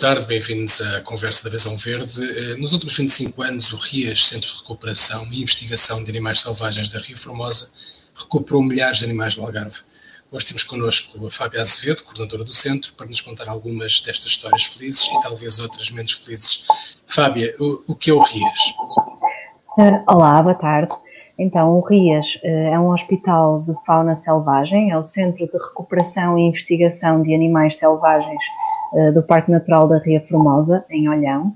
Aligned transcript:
tarde, 0.00 0.24
bem-vindos 0.24 0.80
à 0.80 1.02
conversa 1.02 1.44
da 1.44 1.50
Visão 1.50 1.76
Verde. 1.76 2.22
Eh, 2.24 2.56
nos 2.56 2.72
últimos 2.72 2.96
25 2.96 3.42
anos, 3.42 3.70
o 3.70 3.76
RIAS, 3.76 4.28
Centro 4.28 4.48
de 4.48 4.56
Recuperação 4.56 5.26
e 5.30 5.42
Investigação 5.42 6.02
de 6.02 6.08
Animais 6.08 6.40
Selvagens 6.40 6.88
da 6.88 6.98
Rio 6.98 7.18
Formosa, 7.18 7.70
recuperou 8.16 8.62
milhares 8.62 9.00
de 9.00 9.04
animais 9.04 9.36
do 9.36 9.44
Algarve. 9.44 9.80
Hoje 10.32 10.46
temos 10.46 10.64
connosco 10.64 11.26
a 11.26 11.30
Fábia 11.30 11.60
Azevedo, 11.60 12.02
coordenadora 12.02 12.42
do 12.44 12.52
centro, 12.54 12.94
para 12.94 13.06
nos 13.08 13.20
contar 13.20 13.46
algumas 13.46 14.00
destas 14.00 14.28
histórias 14.28 14.64
felizes 14.64 15.04
e 15.04 15.20
talvez 15.20 15.58
outras 15.58 15.90
menos 15.90 16.12
felizes. 16.12 16.64
Fábia, 17.06 17.54
o, 17.60 17.92
o 17.92 17.94
que 17.94 18.08
é 18.08 18.14
o 18.14 18.20
RIAS? 18.20 18.74
Eh, 19.80 20.02
olá, 20.08 20.40
boa 20.40 20.54
tarde. 20.54 20.94
Então, 21.38 21.76
o 21.76 21.80
RIAS 21.82 22.38
eh, 22.42 22.70
é 22.70 22.78
um 22.78 22.90
hospital 22.90 23.60
de 23.60 23.74
fauna 23.84 24.14
selvagem, 24.14 24.90
é 24.90 24.96
o 24.96 25.02
Centro 25.02 25.46
de 25.46 25.58
Recuperação 25.58 26.38
e 26.38 26.48
Investigação 26.48 27.22
de 27.22 27.34
Animais 27.34 27.76
Selvagens 27.76 28.40
do 29.14 29.22
Parque 29.22 29.50
Natural 29.50 29.86
da 29.88 29.98
Ria 29.98 30.24
Formosa, 30.28 30.84
em 30.90 31.08
Olhão, 31.08 31.54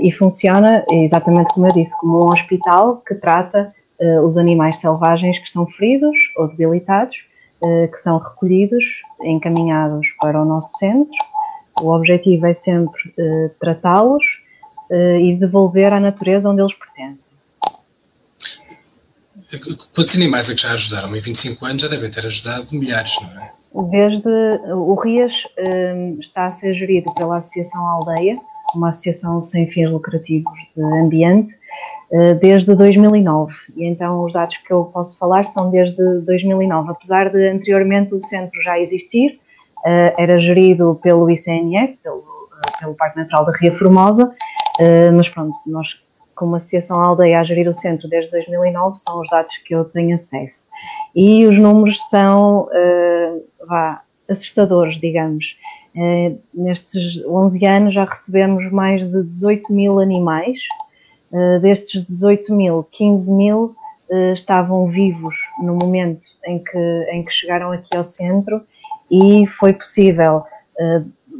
e 0.00 0.10
funciona, 0.12 0.84
exatamente 0.90 1.52
como 1.52 1.66
eu 1.66 1.72
disse, 1.72 1.96
como 1.98 2.24
um 2.24 2.28
hospital 2.32 3.02
que 3.06 3.14
trata 3.14 3.74
os 4.24 4.36
animais 4.36 4.76
selvagens 4.76 5.38
que 5.38 5.46
estão 5.46 5.66
feridos 5.66 6.16
ou 6.36 6.48
debilitados, 6.48 7.16
que 7.60 7.98
são 7.98 8.18
recolhidos, 8.18 8.84
encaminhados 9.22 10.06
para 10.20 10.40
o 10.40 10.44
nosso 10.44 10.78
centro. 10.78 11.12
O 11.82 11.92
objetivo 11.94 12.46
é 12.46 12.54
sempre 12.54 13.14
tratá-los 13.60 14.22
e 15.20 15.34
devolver 15.34 15.92
à 15.92 16.00
natureza 16.00 16.48
onde 16.48 16.62
eles 16.62 16.74
pertencem. 16.74 17.36
Quantos 19.94 20.14
animais 20.14 20.48
é 20.50 20.54
que 20.54 20.62
já 20.62 20.72
ajudaram? 20.72 21.14
Em 21.14 21.20
25 21.20 21.66
anos 21.66 21.82
já 21.82 21.88
devem 21.88 22.10
ter 22.10 22.24
ajudado 22.26 22.68
milhares, 22.70 23.16
não 23.20 23.42
é? 23.42 23.57
Desde 23.74 24.28
o 24.72 24.94
RIAS 24.94 25.46
um, 25.94 26.18
está 26.20 26.44
a 26.44 26.48
ser 26.48 26.74
gerido 26.74 27.12
pela 27.14 27.38
Associação 27.38 27.84
Aldeia, 27.86 28.38
uma 28.74 28.90
associação 28.90 29.40
sem 29.40 29.66
fins 29.70 29.90
lucrativos 29.90 30.52
de 30.74 30.82
ambiente, 30.82 31.54
uh, 32.10 32.34
desde 32.40 32.74
2009. 32.74 33.54
E 33.76 33.84
então 33.84 34.18
os 34.18 34.32
dados 34.32 34.56
que 34.56 34.72
eu 34.72 34.84
posso 34.84 35.18
falar 35.18 35.44
são 35.46 35.70
desde 35.70 35.96
2009. 36.20 36.90
Apesar 36.90 37.30
de 37.30 37.48
anteriormente 37.48 38.14
o 38.14 38.20
centro 38.20 38.60
já 38.62 38.78
existir, 38.78 39.38
uh, 39.86 40.12
era 40.18 40.40
gerido 40.40 40.98
pelo 41.02 41.30
ICNF, 41.30 41.98
pelo, 42.02 42.18
uh, 42.18 42.80
pelo 42.80 42.94
Parque 42.94 43.18
Natural 43.18 43.44
da 43.44 43.52
Ria 43.52 43.70
Formosa, 43.70 44.32
mas 45.12 45.28
pronto, 45.28 45.52
nós 45.66 45.98
como 46.38 46.54
Associação 46.54 47.02
Aldeia 47.02 47.40
a 47.40 47.44
gerir 47.44 47.68
o 47.68 47.72
centro 47.72 48.08
desde 48.08 48.30
2009, 48.30 48.96
são 48.96 49.20
os 49.20 49.28
dados 49.28 49.56
que 49.58 49.74
eu 49.74 49.84
tenho 49.84 50.14
acesso. 50.14 50.66
E 51.14 51.44
os 51.44 51.58
números 51.58 51.98
são, 52.08 52.68
uh, 52.68 53.66
vá, 53.66 54.00
assustadores, 54.28 55.00
digamos. 55.00 55.56
Uh, 55.96 56.38
nestes 56.54 57.24
11 57.26 57.66
anos 57.66 57.94
já 57.94 58.04
recebemos 58.04 58.70
mais 58.70 59.02
de 59.02 59.24
18 59.24 59.72
mil 59.72 59.98
animais. 59.98 60.60
Uh, 61.32 61.58
destes 61.60 62.06
18 62.06 62.54
mil, 62.54 62.86
15 62.92 63.32
mil 63.32 63.74
estavam 64.32 64.88
vivos 64.88 65.34
no 65.62 65.74
momento 65.74 66.22
em 66.46 66.58
que, 66.58 67.06
em 67.10 67.22
que 67.22 67.30
chegaram 67.30 67.72
aqui 67.72 67.94
ao 67.94 68.02
centro 68.02 68.62
e 69.10 69.46
foi 69.46 69.74
possível 69.74 70.38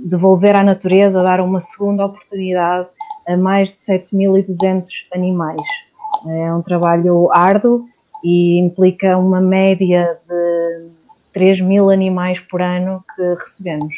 devolver 0.05 0.55
à 0.55 0.63
natureza, 0.63 1.23
dar 1.23 1.41
uma 1.41 1.61
segunda 1.61 2.05
oportunidade 2.05 2.89
a 3.29 3.37
mais 3.37 3.69
de 3.71 3.77
7.200 3.77 4.89
animais. 5.13 5.61
É 6.27 6.53
um 6.53 6.63
trabalho 6.63 7.31
árduo 7.31 7.87
e 8.25 8.59
implica 8.59 9.17
uma 9.17 9.41
média 9.41 10.19
de 10.29 10.89
3 11.33 11.61
mil 11.61 11.91
animais 11.91 12.41
por 12.41 12.63
ano 12.63 13.05
que 13.15 13.23
recebemos. 13.35 13.95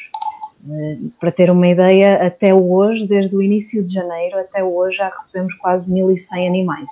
Eh, 0.69 0.99
para 1.19 1.33
ter 1.33 1.51
uma 1.51 1.69
ideia, 1.69 2.27
até 2.27 2.53
hoje, 2.53 3.07
desde 3.07 3.35
o 3.35 3.41
início 3.41 3.83
de 3.83 3.95
janeiro 3.95 4.39
até 4.39 4.63
hoje, 4.63 4.99
já 4.99 5.09
recebemos 5.09 5.55
quase 5.55 5.91
1.100 5.91 6.47
animais. 6.47 6.89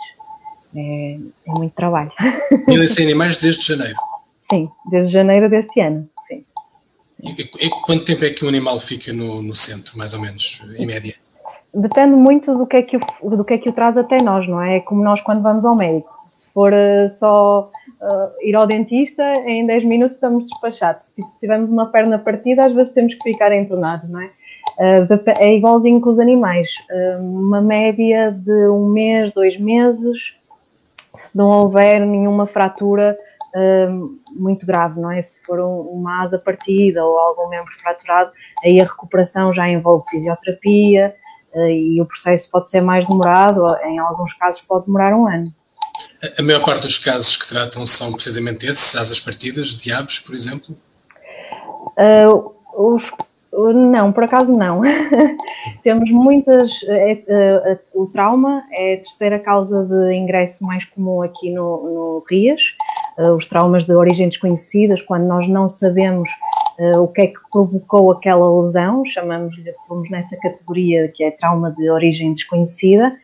É, 0.75 1.19
é 1.47 1.51
muito 1.51 1.75
trabalho. 1.75 2.11
1.100 2.67 3.03
animais 3.03 3.37
desde 3.37 3.67
janeiro? 3.67 3.97
Sim, 4.51 4.71
desde 4.91 5.13
janeiro 5.13 5.51
deste 5.51 5.81
ano, 5.81 6.09
sim. 6.27 6.45
E, 7.23 7.67
e 7.67 7.71
quanto 7.85 8.05
tempo 8.05 8.25
é 8.25 8.31
que 8.31 8.45
um 8.45 8.49
animal 8.49 8.79
fica 8.79 9.13
no, 9.13 9.43
no 9.43 9.55
centro, 9.55 9.99
mais 9.99 10.15
ou 10.15 10.21
menos, 10.21 10.63
em 10.79 10.87
média? 10.87 11.15
Depende 11.75 12.15
muito 12.15 12.55
do 12.55 12.67
que, 12.67 12.77
é 12.77 12.83
que 12.83 12.97
o, 12.97 13.31
do 13.31 13.45
que 13.45 13.55
é 13.55 13.59
que 13.59 13.69
o 13.69 13.73
traz 13.73 13.97
até 13.97 14.19
nós, 14.23 14.49
não 14.49 14.61
é? 14.61 14.77
É 14.77 14.81
como 14.81 15.03
nós 15.03 15.21
quando 15.21 15.43
vamos 15.43 15.65
ao 15.65 15.77
médico. 15.77 16.09
Se 16.31 16.49
for 16.51 16.73
uh, 16.73 17.11
só 17.11 17.71
uh, 18.01 18.47
ir 18.47 18.55
ao 18.55 18.67
dentista, 18.67 19.23
em 19.45 19.67
10 19.67 19.85
minutos 19.85 20.17
estamos 20.17 20.47
despachados. 20.47 21.05
Se, 21.05 21.23
se 21.23 21.41
tivermos 21.41 21.71
uma 21.71 21.87
perna 21.87 22.19
partida, 22.19 22.67
às 22.67 22.73
vezes 22.73 22.93
temos 22.93 23.15
que 23.15 23.33
ficar 23.33 23.53
entornados, 23.53 24.09
não 24.09 24.21
é? 24.21 24.31
Uh, 24.79 25.21
é 25.39 25.55
igualzinho 25.55 26.01
com 26.01 26.11
os 26.11 26.19
animais. 26.19 26.71
uma 27.21 27.61
média 27.61 28.33
de 28.33 28.69
um 28.69 28.89
mês, 28.89 29.33
dois 29.33 29.59
meses, 29.59 30.35
se 31.15 31.37
não 31.37 31.49
houver 31.49 32.01
nenhuma 32.07 32.47
fratura 32.47 33.17
muito 34.37 34.65
grave, 34.65 35.01
não 35.01 35.11
é? 35.11 35.21
Se 35.21 35.43
for 35.43 35.59
um, 35.59 35.81
uma 35.81 36.23
asa 36.23 36.39
partida 36.39 37.05
ou 37.05 37.19
algum 37.19 37.49
membro 37.49 37.73
fraturado, 37.81 38.31
aí 38.65 38.81
a 38.81 38.85
recuperação 38.85 39.53
já 39.53 39.69
envolve 39.69 40.05
fisioterapia, 40.11 41.15
e 41.71 42.01
o 42.01 42.07
processo 42.07 42.49
pode 42.51 42.71
ser 42.71 42.81
mais 42.81 43.07
demorado, 43.07 43.67
em 43.85 43.99
alguns 43.99 44.33
casos 44.35 44.61
pode 44.63 44.87
demorar 44.87 45.15
um 45.15 45.27
ano. 45.27 45.45
A 46.39 46.43
maior 46.43 46.65
parte 46.65 46.83
dos 46.83 46.99
casos 46.99 47.37
que 47.37 47.49
tratam 47.49 47.87
são 47.87 48.13
precisamente 48.13 48.67
esses, 48.67 48.97
asas 48.97 49.21
partidas, 49.21 49.69
de 49.69 49.93
aves, 49.93 50.19
por 50.19 50.35
exemplo? 50.35 50.75
Uh, 51.97 52.55
os, 52.77 53.11
não, 53.53 54.13
por 54.13 54.25
acaso 54.25 54.53
não. 54.53 54.83
Temos 55.83 56.11
muitas. 56.11 56.73
É, 56.87 57.13
é, 57.13 57.79
o 57.95 58.07
trauma 58.07 58.63
é 58.73 58.95
a 58.95 58.97
terceira 58.99 59.39
causa 59.39 59.85
de 59.85 60.15
ingresso 60.15 60.65
mais 60.65 60.85
comum 60.85 61.23
aqui 61.23 61.51
no, 61.51 61.63
no 61.63 62.25
RIAS. 62.29 62.75
Uh, 63.19 63.35
os 63.35 63.47
traumas 63.47 63.85
de 63.85 63.93
origem 63.93 64.29
desconhecidas, 64.29 65.03
quando 65.03 65.25
nós 65.25 65.49
não 65.49 65.69
sabemos 65.69 66.31
uh, 66.79 67.01
o 67.01 67.09
que 67.09 67.23
é 67.23 67.27
que 67.27 67.39
provocou 67.51 68.13
aquela 68.13 68.61
lesão, 68.61 69.05
chamamos-lhe, 69.05 69.73
fomos 69.87 70.09
nessa 70.11 70.37
categoria 70.37 71.09
que 71.09 71.25
é 71.25 71.31
trauma 71.31 71.71
de 71.73 71.91
origem 71.91 72.33
desconhecida. 72.33 73.15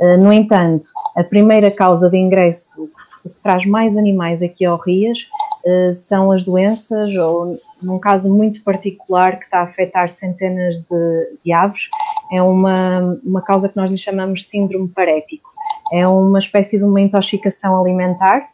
Uh, 0.00 0.16
no 0.16 0.32
entanto, 0.32 0.86
a 1.16 1.22
primeira 1.22 1.70
causa 1.70 2.08
de 2.08 2.16
ingresso 2.16 2.88
que 3.22 3.28
traz 3.42 3.64
mais 3.66 3.96
animais 3.96 4.42
aqui 4.42 4.64
ao 4.64 4.78
RIAS 4.78 5.18
uh, 5.64 5.94
são 5.94 6.32
as 6.32 6.42
doenças, 6.42 7.14
ou 7.16 7.58
num 7.82 7.98
caso 7.98 8.28
muito 8.30 8.62
particular 8.64 9.38
que 9.38 9.44
está 9.44 9.60
a 9.60 9.64
afetar 9.64 10.08
centenas 10.08 10.78
de, 10.78 11.38
de 11.44 11.52
aves, 11.52 11.88
é 12.32 12.42
uma, 12.42 13.18
uma 13.22 13.42
causa 13.42 13.68
que 13.68 13.76
nós 13.76 13.90
lhe 13.90 13.98
chamamos 13.98 14.48
síndrome 14.48 14.88
parético. 14.88 15.50
É 15.92 16.08
uma 16.08 16.38
espécie 16.38 16.78
de 16.78 16.84
uma 16.84 17.00
intoxicação 17.00 17.78
alimentar 17.78 18.48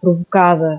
provocada 0.00 0.78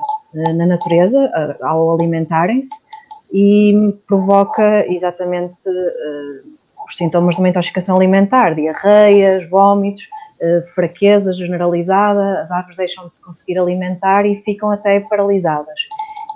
na 0.56 0.66
natureza 0.66 1.30
ao 1.62 1.96
alimentarem-se 1.96 2.85
e 3.32 3.94
provoca 4.08 4.86
exatamente 4.92 5.68
uh, 5.68 6.56
os 6.88 6.96
sintomas 6.96 7.36
de 7.36 7.42
uma 7.42 7.50
intoxicação 7.50 7.96
alimentar, 7.96 8.54
diarreias, 8.54 9.50
vômitos, 9.50 10.08
uh, 10.42 10.68
fraqueza 10.74 11.34
generalizada, 11.34 12.42
as 12.42 12.52
aves 12.52 12.78
deixam 12.78 13.08
de 13.08 13.14
se 13.14 13.22
conseguir 13.22 13.58
alimentar 13.58 14.26
e 14.26 14.42
ficam 14.42 14.72
até 14.72 15.00
paralisadas. 15.00 15.80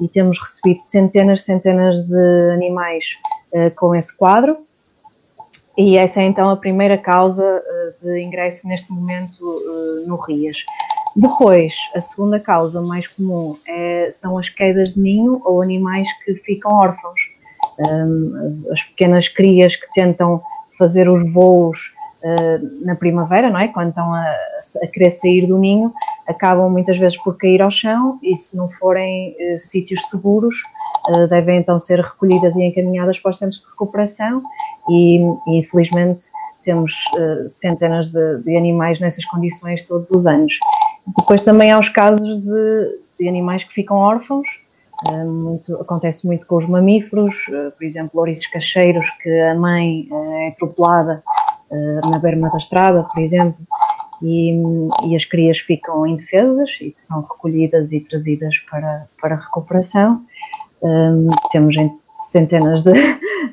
E 0.01 0.07
temos 0.07 0.39
recebido 0.39 0.79
centenas, 0.79 1.43
centenas 1.43 2.05
de 2.05 2.51
animais 2.53 3.05
uh, 3.53 3.73
com 3.75 3.95
esse 3.95 4.15
quadro, 4.15 4.57
e 5.77 5.97
essa 5.97 6.21
é 6.21 6.23
então 6.25 6.49
a 6.49 6.57
primeira 6.57 6.97
causa 6.97 7.63
de 8.01 8.19
ingresso 8.19 8.67
neste 8.67 8.91
momento 8.91 9.41
no 10.05 10.17
RIAS. 10.17 10.65
Depois, 11.15 11.73
a 11.95 12.01
segunda 12.01 12.39
causa 12.39 12.81
mais 12.81 13.07
comum 13.07 13.57
é, 13.67 14.09
são 14.11 14.37
as 14.37 14.49
quedas 14.49 14.93
de 14.93 14.99
ninho 14.99 15.41
ou 15.43 15.61
animais 15.61 16.07
que 16.23 16.35
ficam 16.35 16.71
órfãos. 16.71 17.19
Um, 17.79 18.47
as, 18.47 18.65
as, 18.67 18.83
pequenas 18.83 19.27
crias 19.29 19.75
que 19.75 19.89
tentam 19.93 20.41
fazer 20.77 21.09
os 21.09 21.31
voos 21.33 21.91
uh, 22.23 22.85
na 22.85 22.95
primavera, 22.95 23.49
não 23.49 23.59
é? 23.59 23.67
Quando 23.67 23.89
estão 23.89 24.13
a, 24.13 24.25
a, 24.83 24.87
querer 24.87 25.09
sair 25.09 25.45
do 25.45 25.57
ninho, 25.57 25.93
acabam 26.27 26.69
muitas 26.69 26.97
vezes 26.97 27.17
por 27.17 27.37
cair 27.37 27.61
ao 27.61 27.71
chão 27.71 28.17
e, 28.21 28.33
se 28.37 28.55
não 28.55 28.69
forem 28.69 29.31
uh, 29.31 29.57
sítios 29.57 30.09
seguros, 30.09 30.55
uh, 31.09 31.27
devem 31.27 31.59
então 31.59 31.79
ser 31.79 31.99
recolhidas 31.99 32.55
e 32.55 32.63
encaminhadas 32.63 33.17
para 33.17 33.31
os 33.31 33.37
centros 33.37 33.61
de 33.61 33.67
recuperação. 33.67 34.41
E, 34.89 35.19
e 35.47 35.59
infelizmente, 35.59 36.23
temos 36.63 36.93
centenas 37.47 38.09
de, 38.09 38.37
de 38.43 38.57
animais 38.57 38.99
nessas 38.99 39.23
condições 39.25 39.83
todos 39.83 40.09
os 40.11 40.25
anos. 40.27 40.53
Depois 41.17 41.41
também 41.43 41.71
há 41.71 41.79
os 41.79 41.89
casos 41.89 42.41
de, 42.43 42.99
de 43.19 43.27
animais 43.27 43.63
que 43.63 43.73
ficam 43.73 43.97
órfãos, 43.97 44.45
uh, 45.11 45.25
muito, 45.25 45.75
acontece 45.75 46.25
muito 46.25 46.45
com 46.45 46.57
os 46.57 46.67
mamíferos, 46.67 47.35
uh, 47.47 47.71
por 47.71 47.83
exemplo, 47.83 48.19
ouriços 48.19 48.47
cacheiros, 48.47 49.07
que 49.21 49.29
a 49.29 49.55
mãe 49.55 50.07
uh, 50.11 50.33
é 50.33 50.47
atropelada 50.49 51.23
na 52.11 52.17
berma 52.17 52.49
da 52.49 52.57
estrada, 52.57 53.03
por 53.03 53.21
exemplo, 53.21 53.59
e, 54.23 54.59
e, 55.05 55.15
as 55.15 55.23
crias 55.23 55.59
ficam 55.59 56.03
indefesas 56.07 56.67
e 56.81 56.91
são 56.95 57.21
recolhidas 57.21 57.91
e 57.91 57.99
trazidas 57.99 58.57
para, 58.67 59.05
para 59.21 59.35
recuperação. 59.35 60.25
Um, 60.81 61.27
temos 61.51 61.75
centenas 62.31 62.81
de, 62.81 62.91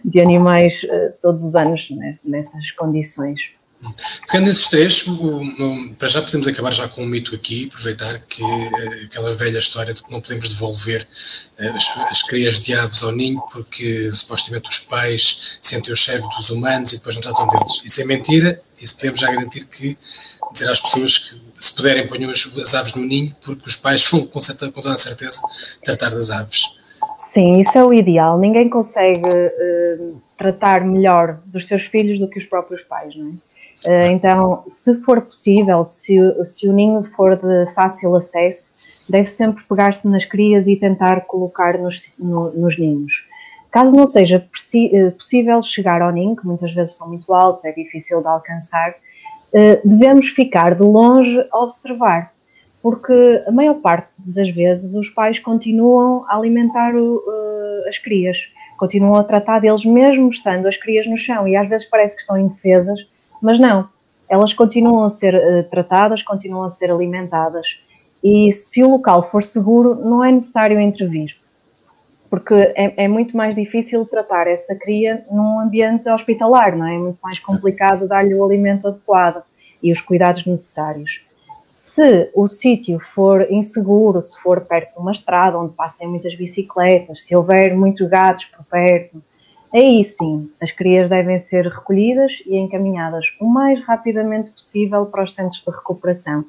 de 0.03 0.19
animais 0.19 0.81
todos 1.21 1.45
os 1.45 1.55
anos 1.55 1.91
nessas 2.25 2.71
condições. 2.71 3.39
Pegando 4.27 4.47
nesses 4.47 4.67
três, 4.69 5.07
o, 5.07 5.13
o, 5.13 5.95
para 5.95 6.09
já 6.09 6.23
podemos 6.23 6.49
acabar 6.49 6.73
já 6.73 6.89
com 6.89 7.03
um 7.03 7.07
mito 7.07 7.35
aqui, 7.35 7.69
aproveitar 7.71 8.19
que 8.21 8.43
uh, 8.43 9.05
aquela 9.05 9.35
velha 9.35 9.59
história 9.59 9.93
de 9.93 10.03
que 10.03 10.11
não 10.11 10.21
podemos 10.21 10.49
devolver 10.49 11.07
uh, 11.61 11.77
as, 11.77 12.11
as 12.11 12.23
crias 12.23 12.59
de 12.59 12.75
aves 12.75 13.03
ao 13.03 13.13
ninho 13.13 13.41
porque 13.53 14.11
supostamente 14.13 14.69
os 14.69 14.79
pais 14.79 15.59
sentem 15.61 15.93
o 15.93 15.97
cheiro 15.97 16.27
dos 16.29 16.51
humanos 16.51 16.93
e 16.93 16.99
depois 16.99 17.15
não 17.15 17.23
tratam 17.23 17.47
deles. 17.49 17.83
Isso 17.85 18.01
é 18.01 18.05
mentira, 18.05 18.61
isso 18.81 18.97
podemos 18.97 19.21
já 19.21 19.31
garantir 19.31 19.67
que 19.67 19.97
dizer 20.53 20.71
às 20.71 20.81
pessoas 20.81 21.19
que 21.19 21.41
se 21.59 21.75
puderem 21.75 22.07
ponham 22.07 22.31
as, 22.31 22.75
aves 22.75 22.95
no 22.95 23.05
ninho 23.05 23.35
porque 23.43 23.69
os 23.69 23.77
pais 23.77 24.05
vão 24.11 24.27
com, 24.27 24.41
certa, 24.41 24.71
com 24.71 24.81
toda 24.81 24.97
certeza 24.97 25.41
tratar 25.85 26.11
das 26.11 26.31
aves. 26.31 26.63
Sim, 27.17 27.61
isso 27.61 27.77
é 27.77 27.85
o 27.85 27.93
ideal. 27.93 28.39
Ninguém 28.39 28.69
consegue 28.69 29.29
uh, 29.29 30.23
tratar 30.37 30.85
melhor 30.85 31.39
dos 31.45 31.67
seus 31.67 31.83
filhos 31.83 32.19
do 32.19 32.29
que 32.29 32.39
os 32.39 32.47
próprios 32.47 32.83
pais, 32.83 33.15
não 33.15 33.29
é? 33.29 33.56
Eh, 33.85 34.13
então, 34.13 34.63
se 34.67 34.95
for 35.03 35.21
possível, 35.21 35.85
se, 35.85 36.17
se 36.45 36.69
o 36.69 36.73
ninho 36.73 37.05
for 37.17 37.37
de 37.37 37.73
fácil 37.73 38.15
acesso, 38.15 38.75
deve 39.09 39.27
sempre 39.29 39.63
pegar-se 39.65 40.07
nas 40.09 40.25
crias 40.25 40.67
e 40.67 40.77
tentar 40.77 41.23
colocar 41.23 41.79
nos, 41.79 42.13
no, 42.19 42.51
nos 42.53 42.79
ninhos. 42.79 43.13
Caso 43.71 43.95
não 43.95 44.07
seja 44.07 44.37
eh, 44.75 45.11
possível 45.11 45.63
chegar 45.63 46.01
ao 46.01 46.11
ninho, 46.11 46.37
que 46.37 46.47
muitas 46.47 46.73
vezes 46.73 46.95
são 46.95 47.09
muito 47.09 47.33
altos, 47.33 47.65
é 47.65 47.73
difícil 47.73 48.21
de 48.21 48.29
alcançar, 48.29 48.95
eh, 49.53 49.81
devemos 49.85 50.29
ficar 50.29 50.75
de 50.75 50.83
longe 50.83 51.39
a 51.53 51.59
observar, 51.59 52.33
porque 52.83 53.43
a 53.47 53.53
maior 53.53 53.75
parte 53.75 54.09
das 54.19 54.49
vezes 54.49 54.95
os 54.95 55.11
pais 55.11 55.39
continuam 55.39 56.25
a 56.29 56.37
alimentar 56.37 56.93
as 57.89 57.99
crias, 57.99 58.39
continuam 58.79 59.17
a 59.17 59.25
tratar 59.25 59.61
deles 59.61 59.85
mesmo 59.85 60.29
estando 60.31 60.67
as 60.67 60.77
crias 60.77 61.07
no 61.07 61.17
chão 61.17 61.47
e 61.47 61.57
às 61.57 61.69
vezes 61.69 61.87
parece 61.89 62.15
que 62.15 62.23
estão 62.23 62.39
indefesas 62.39 63.01
mas 63.43 63.59
não, 63.59 63.89
elas 64.29 64.53
continuam 64.53 65.05
a 65.05 65.11
ser 65.11 65.35
uh, 65.35 65.65
tratadas, 65.71 66.23
continuam 66.23 66.65
a 66.65 66.71
ser 66.71 66.91
alimentadas. 66.91 67.79
E 68.23 68.51
se 68.53 68.83
o 68.83 68.91
local 68.91 69.31
for 69.31 69.43
seguro, 69.43 69.95
não 69.95 70.25
é 70.25 70.33
necessário 70.33 70.81
intervir, 70.81 71.37
porque 72.29 72.55
é, 72.55 73.05
é, 73.05 73.09
muito 73.09 73.37
mais 73.37 73.55
difícil 73.55 74.05
tratar 74.05 74.47
essa 74.47 74.75
cria 74.75 75.25
num 75.31 75.61
ambiente 75.61 76.09
hospitalar, 76.09 76.77
não 76.77 76.87
é? 76.87 76.97
É 76.97 76.99
muito 76.99 77.19
mais 77.23 77.39
complicado 77.39 78.09
dar-lhe 78.09 78.35
o 78.35 78.45
alimento 78.45 78.89
adequado 78.89 79.43
e 79.83 79.93
os 79.93 80.01
cuidados 80.01 80.45
necessários. 80.45 81.21
Se 81.69 82.31
o 82.35 82.49
sítio 82.49 82.99
for 83.15 83.47
inseguro, 83.51 84.23
se 84.23 84.37
for 84.41 84.63
perto 84.63 84.95
de 84.95 84.99
uma 84.99 85.13
estrada 85.13 85.59
onde 85.59 85.75
passem 85.75 86.09
muitas 86.09 86.35
bicicletas, 86.35 87.25
se 87.25 87.37
houver 87.37 87.77
muitos 87.77 88.09
gatos 88.09 88.47
por 88.47 88.65
perto, 88.65 89.23
Aí 89.77 90.03
sim, 90.03 90.51
as 90.59 90.73
crias 90.73 91.07
devem 91.11 91.39
ser 91.39 91.67
recolhidas 91.67 92.33
e 92.47 92.57
encaminhadas 92.57 93.27
o 93.39 93.47
mais 93.47 93.79
rapidamente 93.85 94.51
possível 94.51 95.05
para 95.05 95.23
os 95.23 95.35
centros 95.35 95.63
de 95.63 95.71
recuperação. 95.71 96.47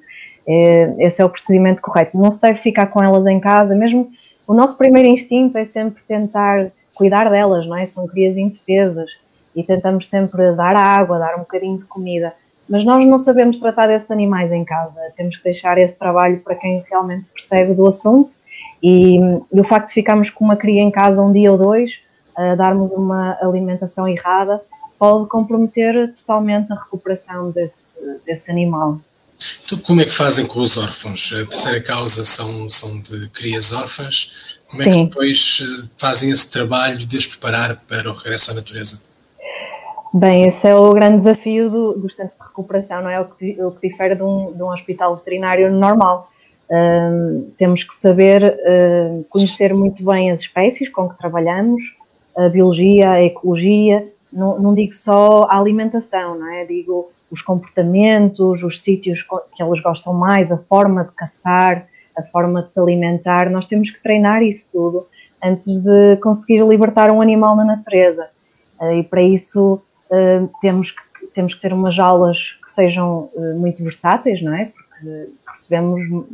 É, 0.48 0.96
esse 1.00 1.22
é 1.22 1.26
o 1.26 1.30
procedimento 1.30 1.82
correto. 1.82 2.18
Não 2.18 2.32
se 2.32 2.42
deve 2.42 2.60
ficar 2.60 2.86
com 2.86 3.04
elas 3.04 3.28
em 3.28 3.38
casa, 3.38 3.76
mesmo 3.76 4.10
o 4.48 4.54
nosso 4.54 4.78
primeiro 4.78 5.10
instinto 5.10 5.58
é 5.58 5.66
sempre 5.66 6.02
tentar 6.08 6.72
cuidar 6.96 7.30
delas, 7.30 7.68
não 7.68 7.76
é? 7.76 7.86
São 7.86 8.08
crias 8.08 8.38
indefesas 8.38 9.12
e 9.54 9.62
tentamos 9.62 10.08
sempre 10.08 10.54
dar 10.54 10.78
água, 10.78 11.20
dar 11.20 11.36
um 11.36 11.40
bocadinho 11.40 11.78
de 11.78 11.84
comida. 11.84 12.34
Mas 12.70 12.86
nós 12.86 13.04
não 13.04 13.18
sabemos 13.18 13.58
tratar 13.58 13.88
desses 13.88 14.10
animais 14.10 14.54
em 14.54 14.64
casa. 14.64 15.02
Temos 15.18 15.36
que 15.36 15.44
deixar 15.44 15.78
esse 15.78 16.00
trabalho 16.00 16.40
para 16.40 16.56
quem 16.56 16.82
realmente 16.90 17.26
percebe 17.34 17.74
do 17.74 17.88
assunto. 17.88 18.32
E, 18.82 19.18
e 19.52 19.60
o 19.60 19.66
facto 19.66 19.90
de 19.90 19.96
ficarmos 19.96 20.30
com 20.30 20.46
uma 20.46 20.56
cria 20.56 20.82
em 20.82 20.92
casa 20.92 21.22
um 21.22 21.34
dia 21.34 21.52
ou 21.52 21.58
dois 21.58 22.06
uh, 22.38 22.56
darmos 22.56 22.92
uma 22.92 23.38
alimentação 23.42 24.07
errada 24.07 24.62
pode 24.98 25.28
comprometer 25.30 26.13
totalmente 26.16 26.72
a 26.72 26.75
recuperação 26.75 27.51
desse, 27.51 27.95
desse 28.25 28.50
animal. 28.50 29.00
Então, 29.63 29.78
como 29.80 30.01
é 30.01 30.06
que 30.06 30.12
fazem 30.12 30.45
com 30.45 30.60
os 30.60 30.78
órfãos? 30.78 31.31
A 31.34 31.45
terceira 31.45 31.81
causa 31.81 32.25
são, 32.25 32.68
são 32.69 33.00
de 33.01 33.30
crias 33.30 33.72
órfãs. 33.72 34.31
Como 34.69 34.84
Sim. 34.84 34.89
é 34.89 34.94
que 34.94 35.04
depois 35.04 35.60
eh, 35.62 35.88
fazem 35.98 36.31
esse 36.31 36.51
trabalho 36.51 36.98
de 36.98 37.18
as 37.18 37.28
preparar 37.28 37.80
para 37.88 38.10
o 38.10 38.13
regresso 38.13 38.51
à 38.51 38.56
natureza? 38.56 39.06
Bem, 40.13 40.45
esse 40.45 40.68
é 40.68 40.75
o 40.75 40.92
grande 40.94 41.18
desafio 41.18 41.69
do, 41.69 41.94
dos 41.94 42.16
centros 42.16 42.38
de 42.38 42.44
recuperação, 42.44 43.04
não 43.04 43.10
é? 43.10 43.19
O 43.19 43.25
que, 43.25 43.62
o 43.62 43.72
que 43.72 43.90
difere 43.90 44.16
de 44.16 44.24
um, 44.24 44.54
de 44.54 44.63
um 44.63 44.74
hospital 44.74 45.16
veterinário 45.16 45.72
normal. 45.72 46.31
Temos 47.57 47.83
que 47.83 47.95
saber 47.95 48.44
uh, 48.44 49.24
conhecer 49.30 49.74
muito 49.74 50.04
bem 50.04 50.31
as 50.31 50.42
espécies 50.42 50.90
com 50.90 51.07
que 51.07 51.18
trabalhamos, 51.18 51.81
a 52.38 52.50
biologia, 52.50 53.12
a 53.12 53.24
ecologia, 53.24 54.07
não, 54.31 54.60
não, 54.60 54.74
digo 54.74 54.94
só 54.94 55.48
a 55.50 55.57
alimentação, 55.57 56.38
não 56.38 56.48
é? 56.51 56.66
Digo 56.66 57.10
os 57.31 57.42
comportamentos, 57.42 58.63
os 58.63 58.81
sítios 58.81 59.24
que 59.24 59.62
elas 59.62 59.81
gostam 59.81 60.13
mais, 60.13 60.51
a 60.51 60.57
forma 60.57 61.04
de 61.04 61.12
caçar, 61.12 61.88
a 62.18 62.24
forma 62.24 62.62
de 62.63 62.72
se 62.72 62.80
alimentar. 62.80 63.50
Nós 63.50 63.66
temos 63.66 63.89
que 63.89 64.01
treinar 64.01 64.44
isso 64.44 64.69
tudo 64.72 65.07
antes 65.44 65.78
de 65.80 66.18
conseguir 66.18 66.63
libertar 66.66 67.12
um 67.12 67.22
animal 67.22 67.56
na 67.56 67.66
natureza. 67.66 68.28
Eh, 68.81 69.00
e 69.00 69.04
para 69.04 69.22
isso 69.22 69.81
eh, 70.12 70.44
temos 70.62 70.92
que, 70.92 71.28
temos 71.33 71.54
que 71.54 71.62
ter 71.62 71.74
umas 71.74 71.95
jaulas 71.95 72.57
que 72.63 72.72
sejam 72.72 73.30
eh, 73.36 73.54
muito 73.54 73.83
versáteis, 73.83 74.42
não 74.42 74.54
é? 74.54 74.66
Porque 74.66 75.30
recebemos 75.48 76.28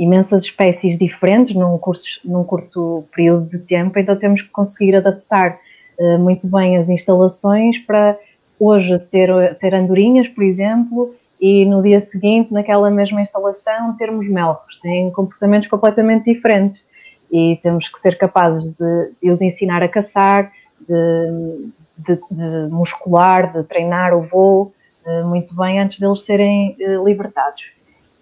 imensas 0.00 0.44
espécies 0.44 0.96
diferentes 0.96 1.54
num, 1.54 1.76
curso, 1.76 2.20
num 2.24 2.42
curto 2.42 3.04
período 3.14 3.50
de 3.50 3.58
tempo, 3.58 3.98
então 3.98 4.16
temos 4.16 4.40
que 4.40 4.48
conseguir 4.48 4.96
adaptar 4.96 5.58
uh, 5.98 6.18
muito 6.18 6.48
bem 6.48 6.78
as 6.78 6.88
instalações 6.88 7.78
para 7.78 8.18
hoje 8.58 8.98
ter, 8.98 9.28
ter 9.56 9.74
andorinhas, 9.74 10.26
por 10.26 10.42
exemplo, 10.42 11.14
e 11.38 11.66
no 11.66 11.82
dia 11.82 12.00
seguinte, 12.00 12.50
naquela 12.50 12.90
mesma 12.90 13.20
instalação, 13.20 13.94
termos 13.96 14.26
melros. 14.26 14.80
Têm 14.80 15.10
comportamentos 15.10 15.68
completamente 15.68 16.32
diferentes 16.32 16.82
e 17.30 17.58
temos 17.62 17.86
que 17.86 17.98
ser 17.98 18.16
capazes 18.16 18.70
de, 18.70 19.12
de 19.22 19.30
os 19.30 19.42
ensinar 19.42 19.82
a 19.82 19.88
caçar, 19.88 20.50
de, 20.80 21.70
de, 21.98 22.18
de, 22.30 22.72
muscular, 22.72 23.52
de 23.52 23.62
treinar 23.64 24.14
o 24.14 24.22
voo 24.22 24.72
uh, 25.04 25.26
muito 25.26 25.54
bem 25.54 25.78
antes 25.78 25.98
deles 25.98 26.22
serem 26.22 26.74
uh, 26.80 27.06
libertados. 27.06 27.70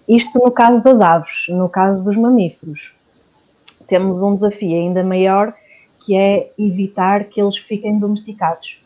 Isto 0.08 0.38
no 0.38 0.50
caso 0.50 0.82
das 0.82 1.00
aves, 1.00 1.46
no 1.48 1.68
caso 1.68 2.02
dos 2.02 2.16
mamíferos. 2.16 2.92
Temos 3.86 4.22
um 4.22 4.34
desafio 4.34 4.74
ainda 4.74 5.04
maior 5.04 5.54
que 6.04 6.16
é 6.16 6.50
evitar 6.58 7.24
que 7.24 7.40
eles 7.40 7.58
fiquem 7.58 7.98
domesticados. 7.98 8.78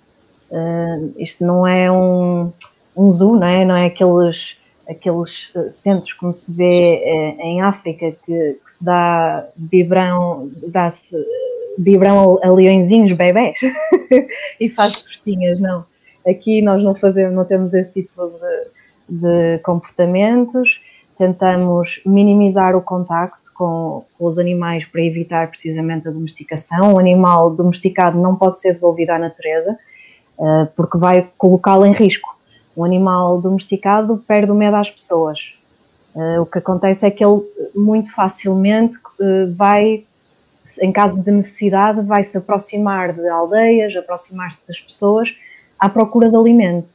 Uh, 0.51 1.15
isto 1.17 1.45
não 1.45 1.65
é 1.65 1.91
um, 1.91 2.53
um 2.97 3.13
zoo, 3.13 3.37
não 3.37 3.47
é? 3.47 3.65
Não 3.65 3.77
é 3.77 3.87
aqueles, 3.87 4.57
aqueles 4.89 5.51
ah, 5.55 5.71
centros 5.71 6.13
como 6.15 6.33
se 6.33 6.53
vê 6.53 7.01
uh, 7.05 7.43
em 7.43 7.63
África 7.63 8.11
que, 8.27 8.59
que 8.65 8.73
se 8.73 8.85
dá 8.85 9.47
biberão, 9.57 10.51
dá-se 10.67 11.17
biberão 11.79 12.41
a, 12.43 12.49
a 12.49 12.53
leõezinhos 12.53 13.17
bebés 13.17 13.59
e 14.59 14.69
faz 14.69 15.03
festinhas, 15.03 15.61
não. 15.61 15.85
Aqui 16.27 16.61
nós 16.61 16.83
não 16.83 16.95
fazemos, 16.97 17.35
não 17.35 17.45
temos 17.45 17.73
esse 17.73 17.93
tipo 17.93 18.33
de, 19.09 19.21
de 19.21 19.59
comportamentos 19.63 20.81
tentamos 21.17 22.01
minimizar 22.05 22.77
o 22.77 22.81
contacto 22.81 23.53
com, 23.55 24.05
com, 24.19 24.27
os 24.27 24.39
animais 24.39 24.85
para 24.85 25.03
evitar 25.03 25.49
precisamente 25.49 26.09
a 26.09 26.11
domesticação. 26.11 26.95
O 26.95 26.99
animal 26.99 27.51
domesticado 27.51 28.19
não 28.19 28.35
pode 28.35 28.61
ser 28.61 28.75
devolvido 28.75 29.13
à 29.13 29.19
natureza 29.19 29.79
uh, 30.39 30.67
porque 30.75 30.99
vai 30.99 31.29
colocá-lo 31.37 31.87
em 31.87 31.93
risco. 31.93 32.37
O 32.75 32.85
animal 32.85 33.41
domesticado 33.41 34.23
perde 34.27 34.51
o 34.51 34.55
medo 34.55 34.77
às 34.77 34.91
pessoas. 34.91 35.55
Uh, 36.15 36.41
o 36.43 36.47
que 36.47 36.59
acontece 36.59 37.07
é 37.07 37.11
que 37.11 37.25
ele 37.25 37.43
muito 37.75 38.13
facilmente 38.15 38.97
uh, 38.97 39.55
vai, 39.55 40.05
em 40.81 40.93
caso 40.93 41.23
de 41.23 41.31
necessidade, 41.31 42.01
vai 42.03 42.25
se 42.25 42.37
aproximar 42.37 43.13
de 43.13 43.29
aldeias, 43.29 43.95
aproximar-se 43.97 44.61
das 44.67 44.81
pessoas 44.81 45.35
à 45.79 45.89
procura 45.89 46.29
de 46.29 46.37
alimento. 46.37 46.91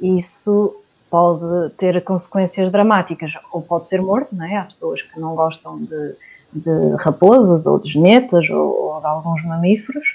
Isso 0.00 0.82
pode 1.10 1.70
ter 1.74 2.02
consequências 2.04 2.70
dramáticas, 2.70 3.32
ou 3.52 3.62
pode 3.62 3.88
ser 3.88 4.00
morto, 4.00 4.34
não 4.34 4.44
é? 4.44 4.56
Há 4.56 4.64
pessoas 4.64 5.02
que 5.02 5.18
não 5.18 5.34
gostam 5.34 5.78
de, 5.78 6.14
de 6.52 6.94
raposas 6.98 7.66
ou 7.66 7.78
de 7.78 7.90
genetas 7.90 8.48
ou, 8.50 8.94
ou 8.94 9.00
de 9.00 9.06
alguns 9.06 9.44
mamíferos, 9.44 10.06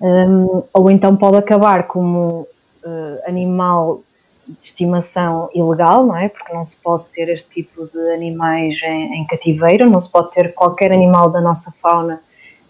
um, 0.00 0.62
ou 0.72 0.90
então 0.90 1.14
pode 1.14 1.36
acabar 1.36 1.86
como 1.86 2.46
uh, 2.84 3.28
animal 3.28 4.00
de 4.46 4.64
estimação 4.64 5.48
ilegal, 5.54 6.06
não 6.06 6.16
é? 6.16 6.28
Porque 6.28 6.52
não 6.52 6.64
se 6.64 6.76
pode 6.76 7.04
ter 7.14 7.28
este 7.28 7.48
tipo 7.50 7.86
de 7.86 7.98
animais 8.12 8.76
em, 8.82 9.20
em 9.20 9.26
cativeiro, 9.26 9.88
não 9.88 10.00
se 10.00 10.10
pode 10.10 10.32
ter 10.32 10.54
qualquer 10.54 10.90
animal 10.92 11.30
da 11.30 11.40
nossa 11.40 11.72
fauna 11.82 12.20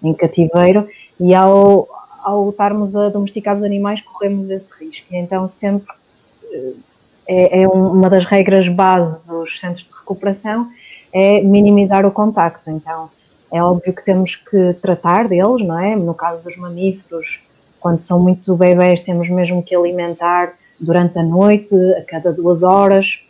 em 0.03 0.13
cativeiro, 0.13 0.89
e 1.19 1.35
ao, 1.35 1.89
ao 2.23 2.51
estarmos 2.51 2.97
a 2.97 3.09
domesticar 3.09 3.57
os 3.57 3.63
animais 3.63 4.01
corremos 4.03 4.51
esse 4.51 4.73
risco. 4.79 5.07
E 5.11 5.17
então 5.17 5.47
sempre 5.47 5.95
uh, 6.45 6.90
é, 7.31 7.63
é 7.63 7.69
uma 7.69 8.11
das 8.11 8.25
regras 8.25 8.67
base 8.67 9.25
dos 9.25 9.61
centros 9.61 9.87
de 9.87 9.93
recuperação, 9.93 10.69
é 11.13 11.41
minimizar 11.41 12.05
o 12.05 12.11
contacto. 12.11 12.69
Então, 12.69 13.09
é 13.53 13.63
óbvio 13.63 13.95
que 13.95 14.05
temos 14.05 14.35
que 14.35 14.75
tratar 14.83 15.29
deles, 15.29 15.65
não 15.65 15.79
é? 15.79 15.95
No 15.95 16.13
caso 16.13 16.49
dos 16.49 16.57
mamíferos, 16.57 17.39
quando 17.79 17.99
são 17.99 18.19
muito 18.19 18.57
bebés, 18.57 19.01
temos 19.03 19.31
mesmo 19.31 19.63
que 19.63 19.77
alimentar 19.77 20.55
durante 20.79 21.21
a 21.21 21.23
noite, 21.23 21.75
a 21.97 22.03
cada 22.03 22.33
duas 22.33 22.65
horas. 22.65 23.21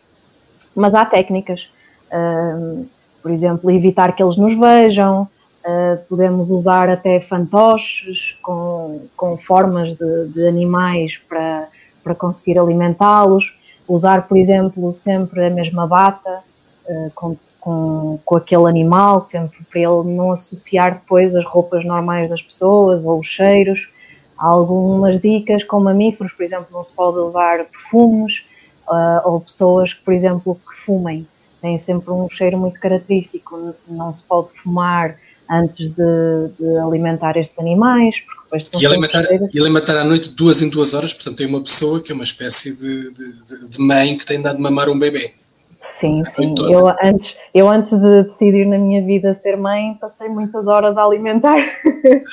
Mas 0.74 0.94
há 0.94 1.04
técnicas, 1.04 1.68
uh, 2.10 2.86
por 3.22 3.30
exemplo, 3.30 3.70
evitar 3.70 4.16
que 4.16 4.22
eles 4.22 4.36
nos 4.38 4.58
vejam, 4.58 5.28
uh, 5.64 5.98
podemos 6.08 6.50
usar 6.50 6.88
até 6.88 7.20
fantoches 7.20 8.38
com, 8.42 9.02
com 9.14 9.36
formas 9.36 9.94
de, 9.94 10.28
de 10.28 10.46
animais 10.46 11.18
para, 11.28 11.68
para 12.02 12.14
conseguir 12.14 12.58
alimentá-los, 12.58 13.59
usar, 13.90 14.26
por 14.28 14.36
exemplo, 14.36 14.92
sempre 14.92 15.44
a 15.44 15.50
mesma 15.50 15.86
bata 15.86 16.42
uh, 16.88 17.10
com, 17.14 17.36
com, 17.58 18.18
com 18.24 18.36
aquele 18.36 18.68
animal, 18.68 19.20
sempre 19.20 19.58
para 19.64 19.80
ele 19.80 20.14
não 20.14 20.30
associar 20.32 20.94
depois 20.94 21.34
as 21.34 21.44
roupas 21.44 21.84
normais 21.84 22.30
das 22.30 22.40
pessoas 22.40 23.04
ou 23.04 23.18
os 23.18 23.26
cheiros. 23.26 23.88
Há 24.38 24.46
algumas 24.46 25.20
dicas 25.20 25.64
com 25.64 25.80
mamíferos, 25.80 26.32
por 26.32 26.42
exemplo, 26.42 26.68
não 26.70 26.82
se 26.82 26.92
pode 26.92 27.18
usar 27.18 27.64
perfumes, 27.64 28.44
uh, 28.88 29.28
ou 29.28 29.40
pessoas 29.40 29.92
por 29.92 30.14
exemplo, 30.14 30.54
que 30.54 30.76
fumem, 30.84 31.26
têm 31.60 31.76
sempre 31.76 32.12
um 32.12 32.28
cheiro 32.28 32.56
muito 32.56 32.80
característico, 32.80 33.74
não 33.88 34.12
se 34.12 34.22
pode 34.22 34.48
fumar 34.62 35.16
antes 35.50 35.90
de, 35.90 36.48
de 36.58 36.78
alimentar 36.78 37.36
estes 37.36 37.58
animais, 37.58 38.14
depois 38.50 38.66
são 38.66 38.80
e 38.80 38.86
alimentar, 38.86 39.24
e 39.54 39.60
alimentar 39.60 40.00
à 40.00 40.04
noite 40.04 40.30
duas 40.30 40.60
em 40.60 40.68
duas 40.68 40.92
horas, 40.92 41.14
portanto 41.14 41.36
tem 41.36 41.46
uma 41.46 41.62
pessoa 41.62 42.02
que 42.02 42.10
é 42.10 42.14
uma 42.14 42.24
espécie 42.24 42.74
de, 42.74 43.12
de, 43.12 43.68
de 43.68 43.78
mãe 43.78 44.18
que 44.18 44.26
tem 44.26 44.42
dado 44.42 44.58
mamar 44.58 44.88
um 44.88 44.98
bebê. 44.98 45.32
Sim, 45.80 46.22
sim. 46.26 46.54
Eu 46.70 46.88
antes, 47.02 47.34
eu 47.54 47.66
antes 47.66 47.90
de 47.90 48.24
decidir 48.24 48.66
na 48.66 48.76
minha 48.76 49.02
vida 49.02 49.32
ser 49.32 49.56
mãe, 49.56 49.96
passei 49.98 50.28
muitas 50.28 50.66
horas 50.66 50.98
a 50.98 51.04
alimentar. 51.04 51.56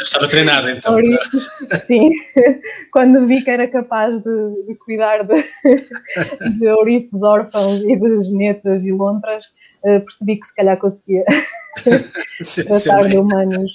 Estava 0.02 0.28
treinada 0.28 0.70
então. 0.74 1.00
Isso, 1.00 1.48
sim, 1.86 2.12
quando 2.92 3.26
vi 3.26 3.42
que 3.42 3.50
era 3.50 3.66
capaz 3.66 4.22
de, 4.22 4.66
de 4.68 4.76
cuidar 4.76 5.24
de, 5.24 5.46
de 6.60 6.68
ouriços 6.68 7.22
órfãos 7.24 7.80
e 7.80 7.96
de 7.96 8.24
genetas 8.24 8.84
e 8.84 8.92
lontras, 8.92 9.46
eh, 9.86 10.00
percebi 10.00 10.36
que 10.36 10.48
se 10.48 10.54
calhar 10.54 10.78
conseguia 10.78 11.24
tratar 12.68 13.08
de 13.08 13.18
humanos. 13.18 13.72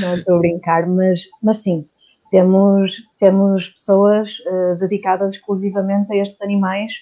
Não 0.00 0.16
estou 0.16 0.36
a 0.36 0.38
brincar, 0.38 0.86
mas, 0.86 1.20
mas 1.42 1.58
sim, 1.58 1.86
temos, 2.30 2.96
temos 3.18 3.68
pessoas 3.68 4.30
uh, 4.40 4.76
dedicadas 4.78 5.34
exclusivamente 5.34 6.12
a 6.12 6.16
estes 6.16 6.40
animais 6.42 6.92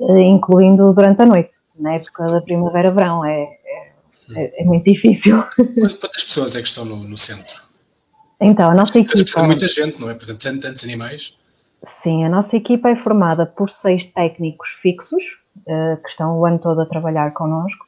eh, 0.00 0.22
incluindo 0.22 0.92
durante 0.92 1.22
a 1.22 1.26
noite, 1.26 1.54
na 1.78 1.94
época 1.94 2.26
da 2.26 2.40
primavera-verão. 2.40 3.24
É, 3.24 3.42
é, 4.34 4.62
é, 4.62 4.64
muito 4.64 4.84
difícil. 4.84 5.42
Quantas 6.00 6.24
pessoas 6.24 6.56
é 6.56 6.62
que 6.62 6.68
estão 6.68 6.84
no, 6.84 6.96
no 6.96 7.16
centro? 7.16 7.62
Então, 8.40 8.70
a 8.70 8.74
nossa 8.74 8.98
equipa. 8.98 9.18
Precisa 9.18 9.44
muita 9.44 9.68
gente, 9.68 10.00
não 10.00 10.10
é? 10.10 10.14
Portanto, 10.14 10.60
tantos 10.60 10.82
animais. 10.82 11.36
Sim, 11.84 12.24
a 12.24 12.28
nossa 12.28 12.56
equipa 12.56 12.88
é 12.88 12.96
formada 12.96 13.46
por 13.46 13.70
seis 13.70 14.06
técnicos 14.06 14.70
fixos, 14.82 15.22
uh, 15.58 16.02
que 16.02 16.08
estão 16.08 16.38
o 16.38 16.44
ano 16.44 16.58
todo 16.58 16.80
a 16.80 16.86
trabalhar 16.86 17.32
connosco. 17.32 17.83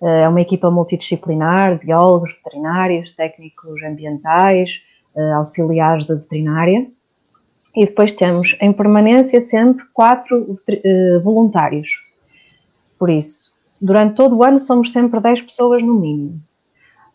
Uh, 0.00 0.06
é 0.06 0.28
uma 0.28 0.40
equipa 0.40 0.70
multidisciplinar, 0.70 1.78
biólogos, 1.78 2.30
veterinários, 2.32 3.10
técnicos 3.12 3.82
ambientais, 3.82 4.82
uh, 5.14 5.34
auxiliares 5.34 6.06
da 6.06 6.14
veterinária 6.14 6.86
e 7.76 7.84
depois 7.84 8.12
temos 8.12 8.56
em 8.58 8.72
permanência 8.72 9.40
sempre 9.40 9.84
quatro 9.92 10.52
uh, 10.52 11.20
voluntários. 11.22 11.90
Por 12.98 13.10
isso, 13.10 13.52
durante 13.80 14.14
todo 14.14 14.36
o 14.36 14.42
ano 14.42 14.58
somos 14.58 14.90
sempre 14.90 15.20
10 15.20 15.42
pessoas 15.42 15.82
no 15.82 15.94
mínimo. 15.94 16.40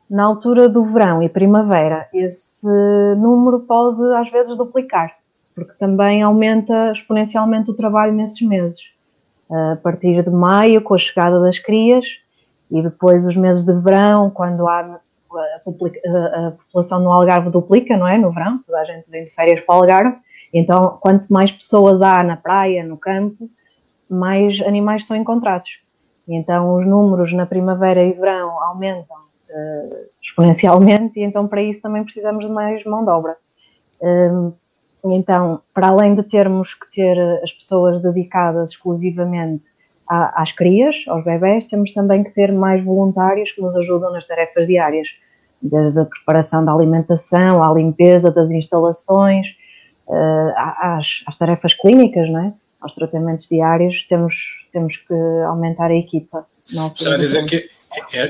Na 0.08 0.26
altura 0.26 0.70
do 0.70 0.86
verão 0.86 1.24
e 1.24 1.30
primavera, 1.30 2.08
esse 2.14 2.68
número 3.18 3.62
pode 3.62 4.04
às 4.14 4.30
vezes 4.30 4.56
duplicar, 4.56 5.16
porque 5.56 5.74
também 5.80 6.22
aumenta 6.22 6.92
exponencialmente 6.92 7.72
o 7.72 7.74
trabalho 7.74 8.14
nesses 8.14 8.42
meses. 8.42 8.92
A 9.50 9.78
partir 9.78 10.22
de 10.24 10.30
maio, 10.30 10.82
com 10.82 10.94
a 10.94 10.98
chegada 10.98 11.40
das 11.40 11.60
crias, 11.60 12.06
e 12.72 12.82
depois 12.82 13.26
os 13.26 13.36
meses 13.36 13.66
de 13.66 13.74
verão, 13.74 14.30
quando 14.30 14.68
há 14.68 14.80
a, 14.80 16.52
população 16.58 17.00
no 17.00 17.12
Algarve 17.12 17.50
duplica, 17.50 17.98
não 17.98 18.08
é? 18.08 18.18
No 18.18 18.32
verão, 18.32 18.60
toda 18.66 18.80
a 18.80 18.86
gente 18.86 19.10
vem 19.10 19.24
de 19.24 19.30
férias 19.32 19.60
para 19.62 19.76
o 19.76 19.80
Algarve, 19.80 20.18
então, 20.54 20.98
quanto 21.00 21.32
mais 21.32 21.52
pessoas 21.52 22.02
há 22.02 22.22
na 22.24 22.36
praia, 22.36 22.84
no 22.84 22.98
campo, 22.98 23.50
mais 24.10 24.60
animais 24.62 25.06
são 25.06 25.16
encontrados. 25.16 25.80
Então, 26.28 26.76
os 26.76 26.86
números 26.86 27.34
na 27.34 27.46
primavera 27.46 28.04
e 28.04 28.12
verão 28.14 28.62
aumentam 28.64 29.18
uh, 29.18 30.06
exponencialmente, 30.22 31.20
e 31.20 31.24
então, 31.24 31.48
para 31.48 31.62
isso, 31.62 31.82
também 31.82 32.04
precisamos 32.04 32.46
de 32.46 32.52
mais 32.52 32.84
mão 32.86 33.04
de 33.04 33.10
obra. 33.10 33.38
Um, 34.02 34.52
então, 35.06 35.62
para 35.74 35.88
além 35.88 36.16
de 36.16 36.24
termos 36.24 36.74
que 36.74 36.92
ter 36.92 37.18
as 37.42 37.52
pessoas 37.52 38.02
dedicadas 38.02 38.72
exclusivamente 38.72 39.68
às 40.12 40.52
crias, 40.52 40.96
aos 41.08 41.24
bebés, 41.24 41.66
temos 41.66 41.94
também 41.94 42.24
que 42.24 42.32
ter 42.32 42.52
mais 42.52 42.84
voluntários 42.84 43.52
que 43.52 43.62
nos 43.62 43.76
ajudam 43.78 44.12
nas 44.12 44.26
tarefas 44.28 44.68
diárias, 44.68 45.08
desde 45.62 46.02
a 46.02 46.06
preparação 46.06 46.66
da 46.66 46.74
alimentação, 46.74 47.64
à 47.64 47.74
limpeza 47.74 48.30
das 48.30 48.52
instalações, 48.52 49.48
uh, 50.08 50.54
às, 50.82 51.24
às, 51.26 51.36
tarefas 51.38 51.74
clínicas, 51.76 52.30
não 52.30 52.46
é? 52.46 52.54
aos 52.82 52.94
tratamentos 52.94 53.48
diários, 53.48 54.06
temos, 54.10 54.36
temos 54.74 54.98
que 54.98 55.14
aumentar 55.48 55.92
a 55.92 55.96
equipa. 55.96 56.46
Estava 56.68 57.16
a 57.16 57.18
dizer 57.18 57.46
que 57.46 57.70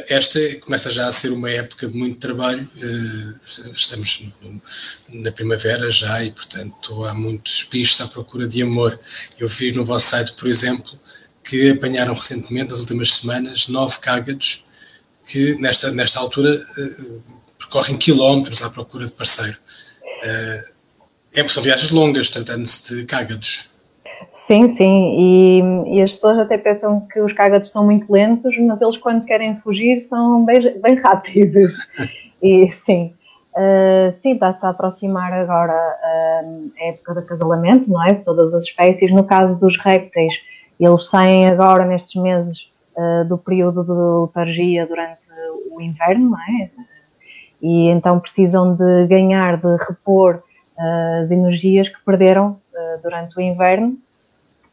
esta 0.10 0.40
começa 0.60 0.90
já 0.92 1.08
a 1.08 1.12
ser 1.12 1.32
uma 1.32 1.50
época 1.50 1.88
de 1.88 1.98
muito 1.98 2.20
trabalho, 2.20 2.68
eh, 2.78 3.72
estamos 3.74 4.30
na 5.08 5.32
primavera 5.32 5.90
já 5.90 6.24
e, 6.24 6.32
portanto, 6.32 7.06
há 7.06 7.14
muitos 7.14 7.68
bichos 7.72 8.02
à 8.02 8.08
procura 8.08 8.48
de 8.48 8.62
amor. 8.62 9.00
Eu 9.40 9.48
vi 9.48 9.72
no 9.72 9.86
vosso 9.86 10.08
site, 10.08 10.34
por 10.34 10.48
exemplo, 10.48 11.00
que 11.44 11.72
apanharam 11.72 12.14
recentemente, 12.14 12.72
nas 12.72 12.80
últimas 12.80 13.14
semanas, 13.14 13.68
nove 13.68 13.98
cágados 14.00 14.66
que, 15.26 15.56
nesta, 15.56 15.92
nesta 15.92 16.20
altura, 16.20 16.66
eh, 16.78 16.92
percorrem 17.58 17.98
quilómetros 17.98 18.62
à 18.64 18.70
procura 18.70 19.06
de 19.06 19.12
parceiro. 19.12 19.58
É, 20.24 20.64
são 21.48 21.64
viagens 21.64 21.92
longas, 21.92 22.30
tratando-se 22.30 22.96
de 22.96 23.06
cágados. 23.06 23.70
Sim, 24.48 24.68
sim, 24.68 25.16
e, 25.18 25.96
e, 25.96 26.02
as 26.02 26.12
pessoas 26.12 26.38
até 26.38 26.58
pensam 26.58 27.08
que 27.12 27.22
os 27.22 27.32
cágados 27.34 27.72
são 27.72 27.86
muito 27.86 28.12
lentos, 28.12 28.54
mas 28.60 28.82
eles 28.82 28.98
quando 28.98 29.26
querem 29.26 29.58
fugir 29.62 30.02
são 30.02 30.44
bem, 30.44 30.78
bem 30.80 30.96
rápidos. 30.96 31.74
e 32.44 32.70
sim, 32.70 33.14
uh, 33.56 34.12
sim, 34.12 34.34
está-se 34.34 34.66
a 34.66 34.70
aproximar 34.70 35.32
agora 35.32 35.74
uh, 35.74 36.72
a 36.78 36.84
época 36.86 37.14
de 37.14 37.20
acasalamento, 37.20 37.90
não 37.90 38.04
é? 38.06 38.14
Todas 38.16 38.54
as 38.54 38.64
espécies. 38.64 39.12
No 39.12 39.24
caso 39.24 39.60
dos 39.60 39.78
répteis, 39.78 40.34
eles 40.86 41.10
saem 41.10 41.48
agora 41.48 41.86
nestes 41.86 42.22
meses 42.22 42.72
uh, 42.96 43.26
do 43.26 43.38
período 43.38 43.84
de 43.84 43.92
letargia 44.28 44.86
durante 44.86 45.30
o 45.72 45.82
inverno, 45.82 46.32
não 46.32 46.40
é? 46.40 46.70
E 47.62 47.88
então 47.90 48.20
precisam 48.20 48.76
de 48.76 49.08
ganhar, 49.08 49.58
de 49.58 49.78
repor 49.88 50.42
as 51.22 51.30
energias 51.30 51.90
que 51.90 52.04
perderam 52.04 52.60
uh, 52.74 53.02
durante 53.02 53.38
o 53.38 53.42
inverno. 53.42 53.96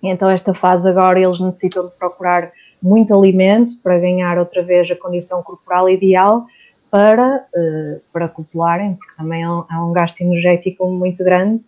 E 0.03 0.09
então, 0.09 0.31
esta 0.31 0.55
fase 0.55 0.89
agora, 0.89 1.21
eles 1.21 1.41
necessitam 1.41 1.87
de 1.87 1.95
procurar 1.97 2.51
muito 2.83 3.15
alimento 3.15 3.73
para 3.83 3.99
ganhar 3.99 4.39
outra 4.39 4.63
vez 4.63 4.91
a 4.91 4.97
condição 4.97 5.43
corporal 5.43 5.91
ideal 5.91 6.47
para, 6.91 7.45
uh, 7.55 8.01
para 8.13 8.29
copularem, 8.29 8.95
porque 8.95 9.13
também 9.17 9.43
há 9.43 9.53
um, 9.53 9.65
há 9.69 9.85
um 9.85 9.93
gasto 9.93 10.21
energético 10.21 10.89
muito 10.89 11.23
grande. 11.23 11.63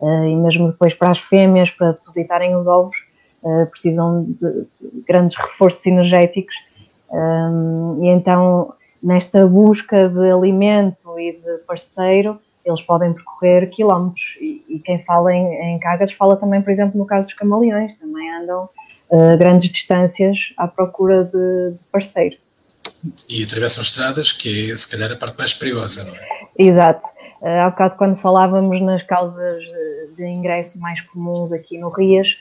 Uh, 0.00 0.24
e 0.24 0.36
mesmo 0.36 0.70
depois 0.70 0.94
para 0.94 1.10
as 1.10 1.18
fêmeas, 1.18 1.70
para 1.70 1.92
depositarem 1.92 2.54
os 2.54 2.66
ovos, 2.66 2.96
precisam 3.70 4.24
de 4.24 4.66
grandes 5.06 5.36
reforços 5.36 5.84
energéticos. 5.86 6.54
Um, 7.10 8.04
e 8.04 8.08
então, 8.08 8.74
nesta 9.02 9.46
busca 9.46 10.08
de 10.08 10.30
alimento 10.30 11.18
e 11.18 11.32
de 11.32 11.58
parceiro, 11.66 12.38
eles 12.64 12.82
podem 12.82 13.12
percorrer 13.12 13.68
quilómetros. 13.70 14.36
E, 14.40 14.62
e 14.68 14.78
quem 14.78 15.02
fala 15.04 15.32
em, 15.32 15.74
em 15.74 15.78
Cágados 15.78 16.14
fala 16.14 16.36
também, 16.36 16.60
por 16.60 16.70
exemplo, 16.70 16.98
no 16.98 17.06
caso 17.06 17.28
dos 17.28 17.36
camaleões, 17.36 17.94
também 17.96 18.30
andam 18.34 18.68
uh, 19.10 19.36
grandes 19.38 19.70
distâncias 19.70 20.52
à 20.56 20.68
procura 20.68 21.24
de, 21.24 21.72
de 21.72 21.78
parceiro. 21.90 22.36
E 23.28 23.42
atravessam 23.42 23.82
estradas, 23.82 24.32
que 24.32 24.70
é 24.70 24.76
se 24.76 24.88
calhar 24.90 25.10
a 25.10 25.16
parte 25.16 25.38
mais 25.38 25.54
perigosa, 25.54 26.04
não 26.04 26.14
é? 26.14 26.28
Exato. 26.58 27.06
Uh, 27.40 27.46
há 27.46 27.70
bocado, 27.70 27.96
quando 27.96 28.16
falávamos 28.16 28.80
nas 28.82 29.02
causas 29.02 29.62
de 30.16 30.26
ingresso 30.26 30.78
mais 30.78 31.00
comuns 31.00 31.52
aqui 31.52 31.78
no 31.78 31.88
Rias, 31.88 32.36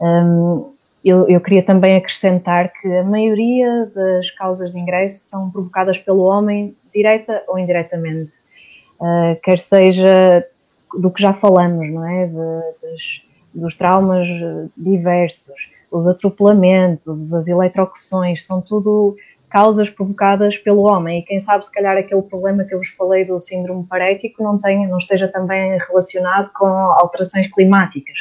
um, 0.00 0.72
eu, 1.04 1.28
eu, 1.28 1.40
queria 1.40 1.62
também 1.62 1.96
acrescentar 1.96 2.72
que 2.72 2.88
a 2.88 3.04
maioria 3.04 3.90
das 3.94 4.30
causas 4.30 4.72
de 4.72 4.78
ingresso 4.78 5.18
são 5.18 5.50
provocadas 5.50 5.98
pelo 5.98 6.22
homem, 6.22 6.74
direta 6.94 7.42
ou 7.46 7.58
indiretamente 7.58 8.32
uh, 9.00 9.38
quer 9.42 9.58
seja 9.58 10.46
do 10.98 11.10
que 11.10 11.20
já 11.20 11.32
falamos, 11.32 11.90
não 11.90 12.06
é? 12.06 12.26
De, 12.26 12.32
dos, 12.32 13.22
dos 13.54 13.74
traumas 13.76 14.26
diversos, 14.76 15.54
os 15.90 16.06
atropelamentos, 16.06 17.32
as 17.32 17.48
eletrocuções, 17.48 18.44
são 18.44 18.60
tudo 18.60 19.16
causas 19.54 19.88
provocadas 19.88 20.58
pelo 20.58 20.82
homem. 20.82 21.20
E 21.20 21.22
quem 21.22 21.38
sabe, 21.38 21.64
se 21.64 21.70
calhar, 21.70 21.96
aquele 21.96 22.22
problema 22.22 22.64
que 22.64 22.74
eu 22.74 22.78
vos 22.78 22.88
falei 22.88 23.24
do 23.24 23.38
síndrome 23.38 23.84
parético 23.84 24.42
não, 24.42 24.58
tem, 24.58 24.88
não 24.88 24.98
esteja 24.98 25.28
também 25.28 25.78
relacionado 25.78 26.50
com 26.52 26.66
alterações 26.66 27.46
climáticas, 27.52 28.16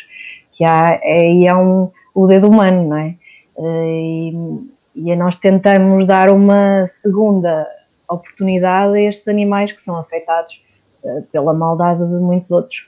que 0.54 0.64
há, 0.64 1.00
é, 1.02 1.46
é 1.46 1.56
um, 1.56 1.92
o 2.14 2.28
dedo 2.28 2.48
humano, 2.48 2.90
não 2.90 2.98
é? 2.98 3.16
E, 3.58 4.34
e 4.96 5.16
nós 5.16 5.36
tentamos 5.36 6.08
dar 6.08 6.30
uma 6.30 6.86
segunda 6.88 7.68
oportunidade 8.08 8.98
a 8.98 9.02
estes 9.02 9.28
animais 9.28 9.72
que 9.72 9.82
são 9.82 9.98
afetados 9.98 10.62
uh, 11.04 11.24
pela 11.32 11.54
maldade 11.54 12.00
de 12.00 12.16
muitos 12.16 12.52
outros. 12.52 12.86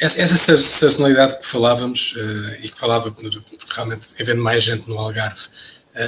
Essa, 0.00 0.22
essa 0.22 0.56
sazonalidade 0.56 1.38
que 1.38 1.46
falávamos 1.46 2.14
uh, 2.16 2.54
e 2.62 2.70
que 2.70 2.78
falava 2.78 3.10
porque 3.10 3.40
realmente 3.74 4.08
havendo 4.20 4.42
mais 4.42 4.62
gente 4.62 4.88
no 4.88 4.98
Algarve, 4.98 5.48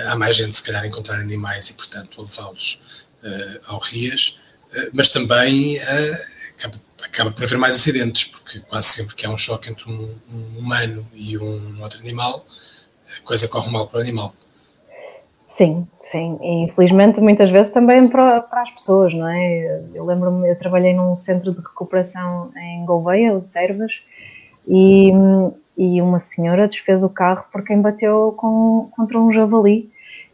há 0.09 0.17
mais 0.17 0.35
gente 0.35 0.57
se 0.57 0.63
calhar 0.63 0.83
a 0.83 0.87
encontrar 0.87 1.21
animais 1.21 1.69
e 1.69 1.75
portanto 1.75 2.21
a 2.21 2.23
levá-los 2.23 2.83
ao 3.69 3.79
Rias, 3.79 4.37
mas 4.93 5.09
também 5.09 5.79
acaba, 6.59 6.81
acaba, 7.05 7.31
por 7.31 7.45
haver 7.45 7.59
mais 7.59 7.77
acidentes, 7.77 8.25
porque 8.25 8.61
quase 8.61 8.89
sempre 8.89 9.15
que 9.15 9.27
há 9.27 9.31
um 9.31 9.39
choque 9.39 9.71
entre 9.71 9.91
um, 9.91 10.15
um 10.31 10.59
humano 10.59 11.07
e 11.15 11.37
um 11.37 11.83
outro 11.83 12.01
animal, 12.01 12.45
a 13.17 13.21
coisa 13.23 13.49
corre 13.49 13.71
mal 13.71 13.87
para 13.87 13.99
o 13.99 14.01
animal. 14.01 14.35
Sim, 15.47 15.87
sim. 16.03 16.39
E 16.43 16.65
infelizmente 16.65 17.21
muitas 17.21 17.51
vezes 17.51 17.73
também 17.73 18.09
para, 18.09 18.43
para 18.43 18.63
as 18.63 18.71
pessoas, 18.71 19.15
não 19.15 19.27
é? 19.27 19.83
Eu 19.95 20.05
lembro-me, 20.05 20.51
eu 20.51 20.59
trabalhei 20.59 20.93
num 20.93 21.17
centro 21.17 21.53
de 21.53 21.59
recuperação 21.59 22.51
em 22.57 22.85
Gouveia, 22.85 23.33
o 23.33 23.41
Servas, 23.41 23.93
e, 24.69 25.13
e 25.79 26.03
uma 26.03 26.19
senhora 26.19 26.69
desfez 26.69 27.03
o 27.03 27.09
carro 27.09 27.45
porque 27.51 27.73
embateu 27.73 28.35
com, 28.37 28.91
contra 28.95 29.19
um 29.19 29.33
javali 29.33 29.91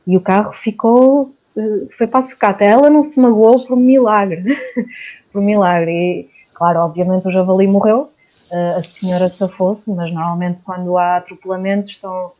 e 0.07 0.17
o 0.17 0.21
carro 0.21 0.53
ficou, 0.53 1.33
eh, 1.57 1.87
foi 1.97 2.07
para 2.07 2.19
a 2.19 2.23
sucata. 2.23 2.65
Ela 2.65 2.91
não 2.91 3.03
se 3.03 3.21
magoou 3.21 3.65
por 3.65 3.75
um 3.77 3.81
milagre, 3.81 4.43
por 5.33 5.41
um 5.41 5.45
milagre. 5.45 5.93
E, 5.93 6.32
claro, 6.63 6.79
obviamente 6.79 7.27
o 7.27 7.33
javali 7.33 7.67
morreu, 7.67 8.09
eh, 8.49 8.75
a 8.77 8.83
senhora 8.83 9.29
safou-se, 9.29 9.91
mas 9.91 10.13
normalmente 10.13 10.61
quando 10.63 10.97
há 10.97 11.17
atropelamentos 11.17 11.99
são 11.99 12.31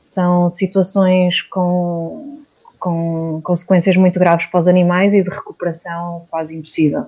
são 0.00 0.48
situações 0.48 1.42
com, 1.42 2.42
com 2.78 3.40
consequências 3.42 3.96
muito 3.96 4.20
graves 4.20 4.46
para 4.46 4.60
os 4.60 4.68
animais 4.68 5.12
e 5.14 5.22
de 5.22 5.28
recuperação 5.28 6.26
quase 6.30 6.56
impossível. 6.56 7.06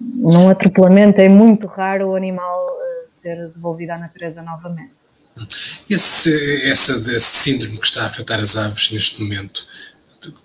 Num 0.00 0.48
atropelamento 0.48 1.20
é 1.20 1.28
muito 1.28 1.68
raro 1.68 2.10
o 2.10 2.16
animal 2.16 2.66
eh, 2.68 3.06
ser 3.08 3.48
devolvido 3.48 3.92
à 3.92 3.98
natureza 3.98 4.42
novamente. 4.42 4.94
Esse, 5.88 6.68
essa, 6.68 6.92
esse 6.92 7.20
síndrome 7.20 7.78
que 7.78 7.86
está 7.86 8.02
a 8.02 8.06
afetar 8.06 8.40
as 8.40 8.56
aves 8.56 8.90
neste 8.90 9.22
momento, 9.22 9.64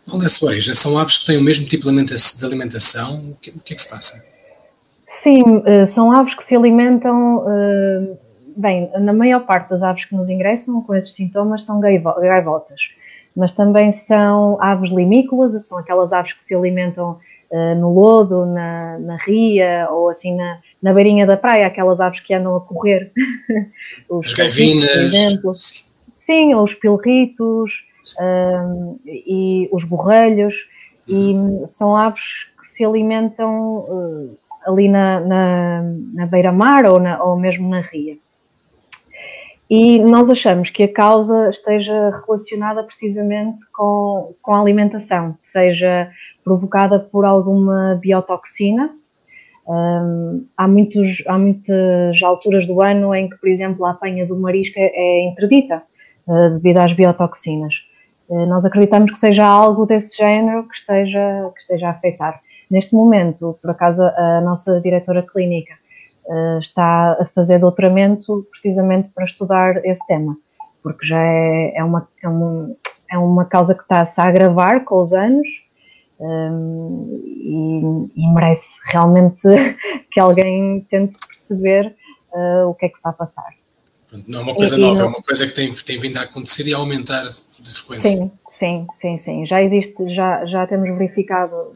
qual 0.05 0.21
é 0.21 0.25
a 0.27 0.29
sua 0.29 0.49
origem? 0.49 0.75
São 0.75 0.97
aves 0.97 1.17
que 1.17 1.25
têm 1.25 1.37
o 1.37 1.43
mesmo 1.43 1.65
tipo 1.65 1.91
de 1.91 2.45
alimentação? 2.45 3.31
O 3.31 3.35
que, 3.35 3.49
o 3.49 3.59
que 3.59 3.73
é 3.73 3.75
que 3.75 3.81
se 3.81 3.89
passa? 3.89 4.36
Sim, 5.07 5.63
eh, 5.65 5.85
são 5.85 6.11
aves 6.11 6.35
que 6.35 6.43
se 6.43 6.55
alimentam 6.55 7.45
eh, 7.47 8.17
Bem, 8.57 8.89
na 8.99 9.13
maior 9.13 9.45
parte 9.45 9.69
das 9.69 9.83
aves 9.83 10.05
que 10.05 10.15
nos 10.15 10.29
ingressam 10.29 10.81
com 10.81 10.95
esses 10.95 11.13
sintomas 11.13 11.63
são 11.63 11.79
gaivotas, 11.79 12.89
mas 13.35 13.53
também 13.53 13.91
são 13.91 14.59
aves 14.59 14.89
limícolas, 14.89 15.63
são 15.63 15.77
aquelas 15.77 16.11
aves 16.11 16.33
que 16.33 16.43
se 16.43 16.55
alimentam 16.55 17.19
uh, 17.51 17.75
no 17.75 17.93
lodo, 17.93 18.47
na, 18.47 18.97
na, 18.97 19.15
ria 19.17 19.87
ou 19.91 20.09
assim 20.09 20.35
na, 20.35 20.57
na 20.81 20.91
beirinha 20.91 21.27
da 21.27 21.37
praia, 21.37 21.67
aquelas 21.67 22.01
aves 22.01 22.19
que 22.19 22.33
andam 22.33 22.55
a 22.55 22.61
correr. 22.61 23.11
os 24.09 24.25
As 24.25 24.33
gaivinas. 24.33 24.89
Por 24.89 25.01
exemplo. 25.01 25.53
Sim, 26.09 26.55
os 26.55 26.73
pilritos 26.73 27.85
uh, 28.19 28.99
e 29.05 29.69
os 29.71 29.83
borrelhos, 29.83 30.55
e 31.07 31.35
são 31.67 31.95
aves 31.95 32.47
que 32.59 32.65
se 32.65 32.83
alimentam 32.83 33.85
ali 34.65 34.87
na, 34.89 35.19
na, 35.19 35.81
na 36.13 36.25
beira-mar 36.25 36.85
ou, 36.85 36.99
ou 37.21 37.37
mesmo 37.37 37.69
na 37.69 37.81
ria. 37.81 38.15
E 39.69 39.99
nós 39.99 40.29
achamos 40.29 40.69
que 40.69 40.83
a 40.83 40.93
causa 40.93 41.49
esteja 41.49 42.09
relacionada 42.25 42.83
precisamente 42.83 43.59
com, 43.73 44.33
com 44.41 44.55
a 44.55 44.61
alimentação, 44.61 45.35
seja 45.39 46.09
provocada 46.43 46.99
por 46.99 47.25
alguma 47.25 47.99
biotoxina. 48.01 48.89
Um, 49.67 50.45
há, 50.55 50.65
muitos, 50.65 51.21
há 51.27 51.37
muitas 51.37 52.23
alturas 52.23 52.65
do 52.65 52.81
ano 52.81 53.13
em 53.13 53.29
que, 53.29 53.35
por 53.35 53.49
exemplo, 53.49 53.85
a 53.85 53.91
apanha 53.91 54.25
do 54.25 54.37
marisco 54.37 54.75
é 54.77 55.25
interdita 55.25 55.83
uh, 56.25 56.51
devido 56.51 56.77
às 56.77 56.93
biotoxinas. 56.93 57.73
Uh, 58.29 58.45
nós 58.45 58.63
acreditamos 58.63 59.11
que 59.11 59.19
seja 59.19 59.45
algo 59.45 59.85
desse 59.85 60.15
género 60.15 60.63
que 60.63 60.77
esteja, 60.77 61.51
que 61.53 61.59
esteja 61.59 61.87
a 61.87 61.91
afetar. 61.91 62.39
Neste 62.69 62.93
momento, 62.93 63.57
por 63.61 63.71
acaso, 63.71 64.03
a 64.03 64.41
nossa 64.41 64.79
diretora 64.81 65.23
clínica 65.23 65.73
uh, 66.25 66.59
está 66.59 67.13
a 67.19 67.25
fazer 67.33 67.59
doutoramento 67.59 68.45
precisamente 68.51 69.09
para 69.15 69.25
estudar 69.25 69.85
esse 69.85 70.05
tema, 70.05 70.37
porque 70.83 71.05
já 71.05 71.21
é, 71.21 71.73
é, 71.77 71.83
uma, 71.83 72.07
é, 72.21 72.27
uma, 72.27 72.71
é 73.11 73.17
uma 73.17 73.45
causa 73.45 73.73
que 73.73 73.81
está-se 73.81 74.19
a 74.19 74.25
agravar 74.25 74.83
com 74.83 75.01
os 75.01 75.13
anos 75.13 75.47
um, 76.19 77.21
ehm, 77.45 78.11
e, 78.15 78.21
e, 78.21 78.33
merece 78.33 78.81
realmente 78.85 79.41
que 80.11 80.19
alguém 80.19 80.85
tente 80.89 81.17
perceber 81.27 81.95
uh, 82.33 82.67
o 82.67 82.73
que 82.73 82.87
é 82.87 82.89
que 82.89 82.97
está 82.97 83.09
a 83.09 83.13
passar. 83.13 83.53
Não 84.27 84.39
é 84.39 84.43
uma 84.43 84.55
coisa 84.55 84.75
e, 84.77 84.81
nova, 84.81 84.93
e 84.93 84.97
não... 84.97 85.05
é 85.05 85.09
uma 85.09 85.21
coisa 85.21 85.45
que 85.47 85.53
tem, 85.53 85.73
tem 85.73 85.99
vindo 85.99 86.17
a 86.17 86.23
acontecer 86.23 86.67
e 86.67 86.73
a 86.73 86.77
aumentar 86.77 87.27
de 87.59 87.73
frequência. 87.73 88.09
Sim, 88.09 88.31
sim, 88.51 88.87
sim, 88.93 89.17
sim. 89.17 89.45
Já 89.45 89.61
existe, 89.61 90.13
já, 90.13 90.45
já 90.45 90.65
temos 90.65 90.89
verificado 90.97 91.75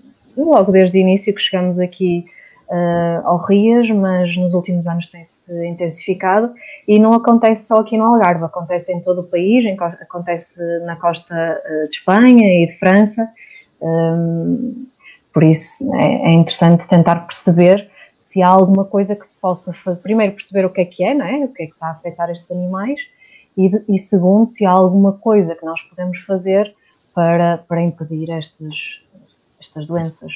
logo 0.49 0.71
desde 0.71 0.97
o 0.97 1.01
início 1.01 1.33
que 1.33 1.41
chegamos 1.41 1.79
aqui 1.79 2.25
uh, 2.69 3.27
ao 3.27 3.37
Rias, 3.37 3.89
mas 3.89 4.35
nos 4.37 4.53
últimos 4.53 4.87
anos 4.87 5.07
tem-se 5.07 5.53
intensificado 5.67 6.53
e 6.87 6.97
não 6.97 7.13
acontece 7.13 7.67
só 7.67 7.77
aqui 7.77 7.97
no 7.97 8.05
Algarve, 8.05 8.45
acontece 8.45 8.93
em 8.93 9.01
todo 9.01 9.21
o 9.21 9.23
país, 9.23 9.65
acontece 9.99 10.59
na 10.85 10.95
costa 10.95 11.35
uh, 11.35 11.89
de 11.89 11.95
Espanha 11.95 12.63
e 12.63 12.67
de 12.67 12.73
França, 12.77 13.29
um, 13.81 14.85
por 15.33 15.43
isso 15.43 15.93
é, 15.95 16.29
é, 16.29 16.33
interessante 16.33 16.87
tentar 16.87 17.15
perceber 17.25 17.89
se 18.19 18.41
há 18.41 18.47
alguma 18.47 18.85
coisa 18.85 19.15
que 19.15 19.25
se 19.25 19.35
possa 19.35 19.73
fazer, 19.73 20.01
primeiro 20.01 20.33
perceber 20.33 20.65
o 20.65 20.69
que 20.69 20.81
é 20.81 20.85
que 20.85 21.03
é, 21.03 21.13
não 21.13 21.25
é? 21.25 21.45
o 21.45 21.47
que 21.47 21.63
é 21.63 21.65
que 21.65 21.73
está 21.73 21.87
a 21.87 21.91
afetar 21.91 22.29
estes 22.29 22.49
animais 22.51 22.99
e, 23.57 23.71
e 23.89 23.97
segundo, 23.97 24.45
se 24.45 24.65
há 24.65 24.71
alguma 24.71 25.13
coisa 25.13 25.55
que 25.55 25.65
nós 25.65 25.81
podemos 25.83 26.19
fazer 26.19 26.73
para, 27.13 27.57
para 27.67 27.81
impedir 27.81 28.29
estes, 28.29 29.01
estas 29.61 29.85
doenças. 29.85 30.33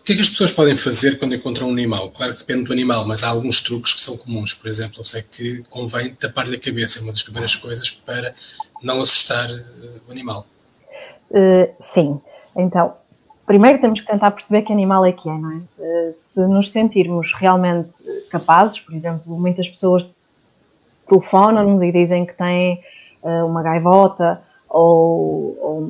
O 0.00 0.04
que 0.04 0.12
é 0.12 0.16
que 0.16 0.22
as 0.22 0.28
pessoas 0.28 0.52
podem 0.52 0.76
fazer 0.76 1.18
quando 1.18 1.34
encontram 1.34 1.68
um 1.68 1.72
animal? 1.72 2.10
Claro 2.10 2.32
que 2.32 2.38
depende 2.38 2.64
do 2.64 2.72
animal, 2.72 3.06
mas 3.06 3.22
há 3.22 3.28
alguns 3.28 3.60
truques 3.60 3.94
que 3.94 4.00
são 4.00 4.16
comuns. 4.16 4.54
Por 4.54 4.68
exemplo, 4.68 5.00
eu 5.00 5.04
sei 5.04 5.22
que 5.22 5.62
convém 5.68 6.14
tapar-lhe 6.14 6.56
a 6.56 6.60
cabeça, 6.60 7.00
é 7.00 7.02
uma 7.02 7.12
das 7.12 7.22
primeiras 7.22 7.54
coisas 7.56 7.90
para 7.90 8.34
não 8.82 9.00
assustar 9.00 9.50
eh, 9.50 9.62
o 10.06 10.10
animal. 10.10 10.46
Uh, 11.30 11.74
sim. 11.80 12.20
Então, 12.56 12.94
primeiro 13.46 13.80
temos 13.80 14.00
que 14.00 14.06
tentar 14.06 14.30
perceber 14.30 14.62
que 14.62 14.72
animal 14.72 15.04
é 15.04 15.12
que 15.12 15.28
é, 15.28 15.32
não 15.36 15.50
é? 15.50 15.56
Uh, 15.56 16.14
se 16.14 16.40
nos 16.46 16.70
sentirmos 16.70 17.32
realmente 17.34 17.90
capazes, 18.30 18.78
por 18.78 18.94
exemplo, 18.94 19.38
muitas 19.38 19.68
pessoas 19.68 20.08
telefonam-nos 21.06 21.82
e 21.82 21.90
dizem 21.90 22.24
que 22.24 22.34
têm 22.34 22.80
uh, 23.22 23.46
uma 23.46 23.62
gaivota 23.62 24.40
ou, 24.68 25.58
ou 25.60 25.88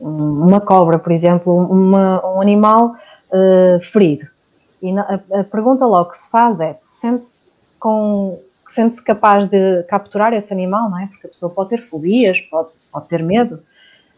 uma 0.00 0.60
cobra, 0.60 0.98
por 0.98 1.12
exemplo, 1.12 1.54
uma, 1.54 2.24
um 2.26 2.40
animal 2.40 2.94
uh, 3.32 3.80
ferido. 3.84 4.26
E 4.80 4.92
na, 4.92 5.02
a, 5.02 5.40
a, 5.40 5.44
pergunta 5.44 5.84
logo 5.84 6.10
que 6.10 6.18
se 6.18 6.30
faz 6.30 6.60
é: 6.60 6.76
sente-se 6.80 7.48
sente-se 8.68 9.02
capaz 9.02 9.46
de 9.46 9.82
capturar 9.84 10.32
esse 10.32 10.52
animal, 10.52 10.90
não 10.90 10.98
é? 10.98 11.06
Porque 11.06 11.26
a 11.26 11.30
pessoa 11.30 11.50
pode 11.50 11.70
ter 11.70 11.88
fobias, 11.88 12.38
pode, 12.40 12.68
pode 12.92 13.08
ter 13.08 13.22
medo. 13.22 13.60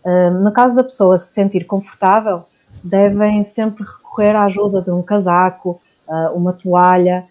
Uh, 0.04 0.30
no 0.42 0.52
caso 0.52 0.74
da 0.74 0.82
pessoa 0.82 1.18
se 1.18 1.32
sentir 1.32 1.64
confortável, 1.64 2.44
devem 2.82 3.42
sempre 3.44 3.84
recorrer 3.84 4.34
à 4.34 4.44
ajuda 4.44 4.82
de 4.82 4.90
um 4.90 5.02
casaco, 5.02 5.80
uh, 6.08 6.34
uma 6.34 6.52
toalha, 6.52 7.24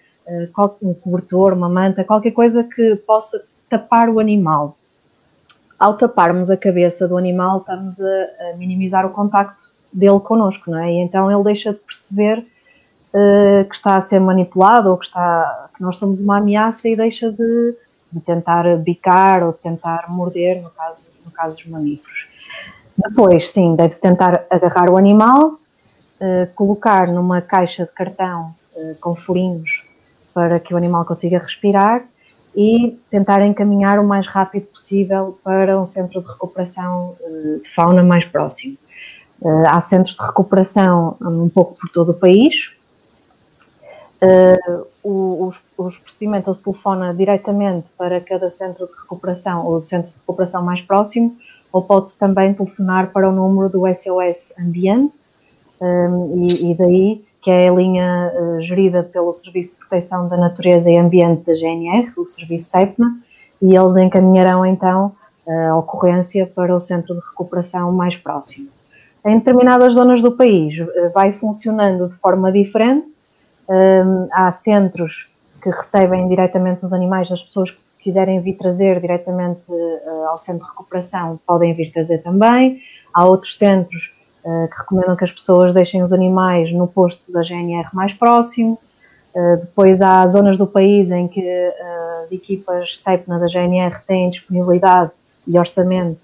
um 0.81 0.93
cobertor, 0.93 1.53
uma 1.53 1.67
manta, 1.67 2.03
qualquer 2.03 2.31
coisa 2.31 2.63
que 2.63 2.95
possa 2.97 3.43
tapar 3.67 4.09
o 4.09 4.19
animal 4.19 4.77
ao 5.79 5.95
taparmos 5.95 6.49
a 6.49 6.57
cabeça 6.57 7.07
do 7.07 7.17
animal, 7.17 7.59
estamos 7.59 8.01
a, 8.01 8.51
a 8.51 8.57
minimizar 8.57 9.05
o 9.05 9.11
contacto 9.11 9.71
dele 9.91 10.19
connosco, 10.19 10.69
não 10.69 10.79
é? 10.79 10.91
E 10.91 10.97
então 10.97 11.31
ele 11.31 11.43
deixa 11.43 11.71
de 11.71 11.79
perceber 11.79 12.39
uh, 12.39 13.67
que 13.67 13.75
está 13.75 13.95
a 13.95 14.01
ser 14.01 14.19
manipulado 14.19 14.89
ou 14.89 14.97
que, 14.97 15.05
está, 15.05 15.69
que 15.75 15.81
nós 15.81 15.97
somos 15.97 16.19
uma 16.19 16.37
ameaça 16.37 16.89
e 16.89 16.95
deixa 16.95 17.31
de, 17.31 17.75
de 18.11 18.19
tentar 18.19 18.75
bicar 18.77 19.41
ou 19.43 19.53
de 19.53 19.59
tentar 19.59 20.05
morder, 20.09 20.61
no 20.61 20.69
caso, 20.69 21.07
no 21.25 21.31
caso 21.31 21.57
dos 21.57 21.67
mamíferos. 21.67 22.27
Depois, 22.97 23.49
sim, 23.49 23.75
deve-se 23.75 24.01
tentar 24.01 24.45
agarrar 24.49 24.89
o 24.89 24.97
animal, 24.97 25.53
uh, 25.53 26.53
colocar 26.55 27.07
numa 27.07 27.41
caixa 27.41 27.85
de 27.85 27.91
cartão 27.91 28.53
uh, 28.75 28.95
com 28.99 29.15
furinhos 29.15 29.81
para 30.33 30.59
que 30.59 30.73
o 30.73 30.77
animal 30.77 31.05
consiga 31.05 31.39
respirar 31.39 32.03
e 32.55 32.99
tentar 33.09 33.45
encaminhar 33.45 33.99
o 33.99 34.03
mais 34.03 34.27
rápido 34.27 34.67
possível 34.67 35.37
para 35.43 35.79
um 35.79 35.85
centro 35.85 36.21
de 36.21 36.27
recuperação 36.27 37.15
uh, 37.19 37.61
de 37.61 37.69
fauna 37.69 38.03
mais 38.03 38.25
próximo. 38.25 38.77
Uh, 39.41 39.63
há 39.67 39.79
centros 39.81 40.15
de 40.15 40.21
recuperação 40.21 41.15
um 41.21 41.49
pouco 41.49 41.75
por 41.75 41.89
todo 41.89 42.11
o 42.11 42.13
país. 42.13 42.71
Uh, 44.21 45.47
os, 45.47 45.61
os, 45.77 45.97
procedimentos 45.97 46.49
ou 46.49 46.53
se 46.53 46.61
telefona 46.61 47.13
diretamente 47.13 47.87
para 47.97 48.19
cada 48.19 48.49
centro 48.49 48.85
de 48.85 48.93
recuperação 48.93 49.65
ou 49.65 49.81
centro 49.81 50.09
de 50.09 50.17
recuperação 50.17 50.61
mais 50.61 50.81
próximo, 50.81 51.37
ou 51.71 51.81
pode-se 51.81 52.17
também 52.17 52.53
telefonar 52.53 53.11
para 53.13 53.29
o 53.29 53.31
número 53.31 53.69
do 53.69 53.83
SOS 53.87 54.53
Ambiente, 54.59 55.19
um, 55.79 56.45
e, 56.45 56.71
e, 56.71 56.75
daí 56.75 57.25
que 57.41 57.49
é 57.49 57.69
a 57.69 57.73
linha 57.73 58.33
uh, 58.33 58.61
gerida 58.61 59.03
pelo 59.03 59.33
Serviço 59.33 59.71
de 59.71 59.77
Proteção 59.77 60.27
da 60.27 60.37
Natureza 60.37 60.89
e 60.89 60.97
Ambiente 60.97 61.45
da 61.45 61.53
GNR, 61.53 62.11
o 62.17 62.25
Serviço 62.25 62.69
CEPNA, 62.71 63.17
e 63.61 63.75
eles 63.75 63.97
encaminharão 63.97 64.65
então 64.65 65.13
a 65.47 65.75
ocorrência 65.75 66.45
para 66.45 66.75
o 66.75 66.79
centro 66.79 67.15
de 67.15 67.21
recuperação 67.21 67.91
mais 67.91 68.15
próximo. 68.15 68.69
Em 69.25 69.39
determinadas 69.39 69.95
zonas 69.95 70.21
do 70.21 70.31
país 70.31 70.77
uh, 70.79 71.11
vai 71.13 71.33
funcionando 71.33 72.07
de 72.07 72.15
forma 72.15 72.51
diferente, 72.51 73.17
um, 73.67 74.27
há 74.31 74.51
centros 74.51 75.27
que 75.61 75.69
recebem 75.69 76.27
diretamente 76.27 76.85
os 76.85 76.93
animais 76.93 77.29
das 77.29 77.41
pessoas 77.41 77.71
que 77.71 77.77
quiserem 78.01 78.39
vir 78.39 78.53
trazer 78.53 78.99
diretamente 78.99 79.67
ao 80.27 80.37
centro 80.37 80.63
de 80.63 80.71
recuperação, 80.71 81.37
podem 81.45 81.73
vir 81.73 81.91
trazer 81.91 82.19
também. 82.19 82.79
Há 83.13 83.25
outros 83.25 83.57
centros 83.57 84.11
que 84.71 84.79
recomendam 84.79 85.15
que 85.15 85.23
as 85.23 85.31
pessoas 85.31 85.73
deixem 85.73 86.01
os 86.01 86.13
animais 86.13 86.71
no 86.73 86.87
posto 86.87 87.31
da 87.31 87.41
GNR 87.41 87.89
mais 87.93 88.13
próximo. 88.13 88.79
Uh, 89.35 89.57
depois 89.57 90.01
há 90.01 90.25
zonas 90.27 90.57
do 90.57 90.65
país 90.65 91.11
em 91.11 91.27
que 91.27 91.41
as 92.23 92.31
equipas 92.31 92.97
CEPNA 92.99 93.39
da 93.39 93.47
GNR 93.47 94.01
têm 94.07 94.29
disponibilidade 94.29 95.11
e 95.45 95.57
orçamento 95.57 96.23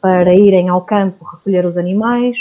para 0.00 0.34
irem 0.34 0.68
ao 0.68 0.80
campo 0.82 1.24
recolher 1.24 1.66
os 1.66 1.76
animais 1.76 2.36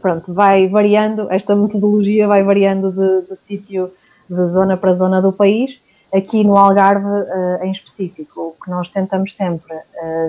pronto, 0.00 0.32
vai 0.32 0.68
variando, 0.68 1.30
esta 1.32 1.56
metodologia 1.56 2.28
vai 2.28 2.42
variando 2.42 2.92
de, 2.92 3.28
de 3.28 3.36
sítio, 3.36 3.90
de 4.28 4.48
zona 4.48 4.76
para 4.76 4.94
zona 4.94 5.20
do 5.20 5.32
país. 5.32 5.78
Aqui 6.14 6.44
no 6.44 6.56
Algarve, 6.56 7.08
em 7.62 7.72
específico, 7.72 8.54
o 8.56 8.64
que 8.64 8.70
nós 8.70 8.88
tentamos 8.88 9.34
sempre, 9.34 9.74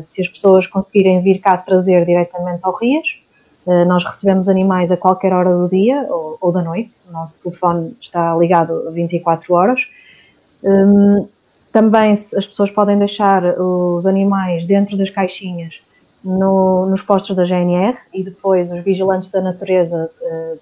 se 0.01 0.21
as 0.23 0.27
pessoas 0.27 0.65
conseguirem 0.65 1.21
vir 1.21 1.39
cá 1.39 1.55
trazer 1.55 2.05
diretamente 2.05 2.61
ao 2.63 2.75
Rias, 2.75 3.05
nós 3.85 4.03
recebemos 4.05 4.47
animais 4.47 4.91
a 4.91 4.97
qualquer 4.97 5.33
hora 5.33 5.53
do 5.53 5.67
dia 5.67 6.05
ou, 6.09 6.37
ou 6.39 6.51
da 6.51 6.61
noite, 6.61 6.97
o 7.09 7.11
nosso 7.11 7.39
telefone 7.39 7.95
está 8.01 8.35
ligado 8.35 8.89
24 8.91 9.53
horas. 9.53 9.79
Um, 10.63 11.27
também 11.71 12.11
as 12.11 12.45
pessoas 12.45 12.71
podem 12.71 12.97
deixar 12.97 13.43
os 13.59 14.05
animais 14.05 14.65
dentro 14.65 14.97
das 14.97 15.09
caixinhas 15.09 15.75
no, 16.23 16.85
nos 16.87 17.01
postos 17.01 17.35
da 17.35 17.45
GNR 17.45 17.97
e 18.13 18.23
depois 18.23 18.71
os 18.71 18.83
vigilantes 18.83 19.29
da 19.29 19.41
natureza 19.41 20.09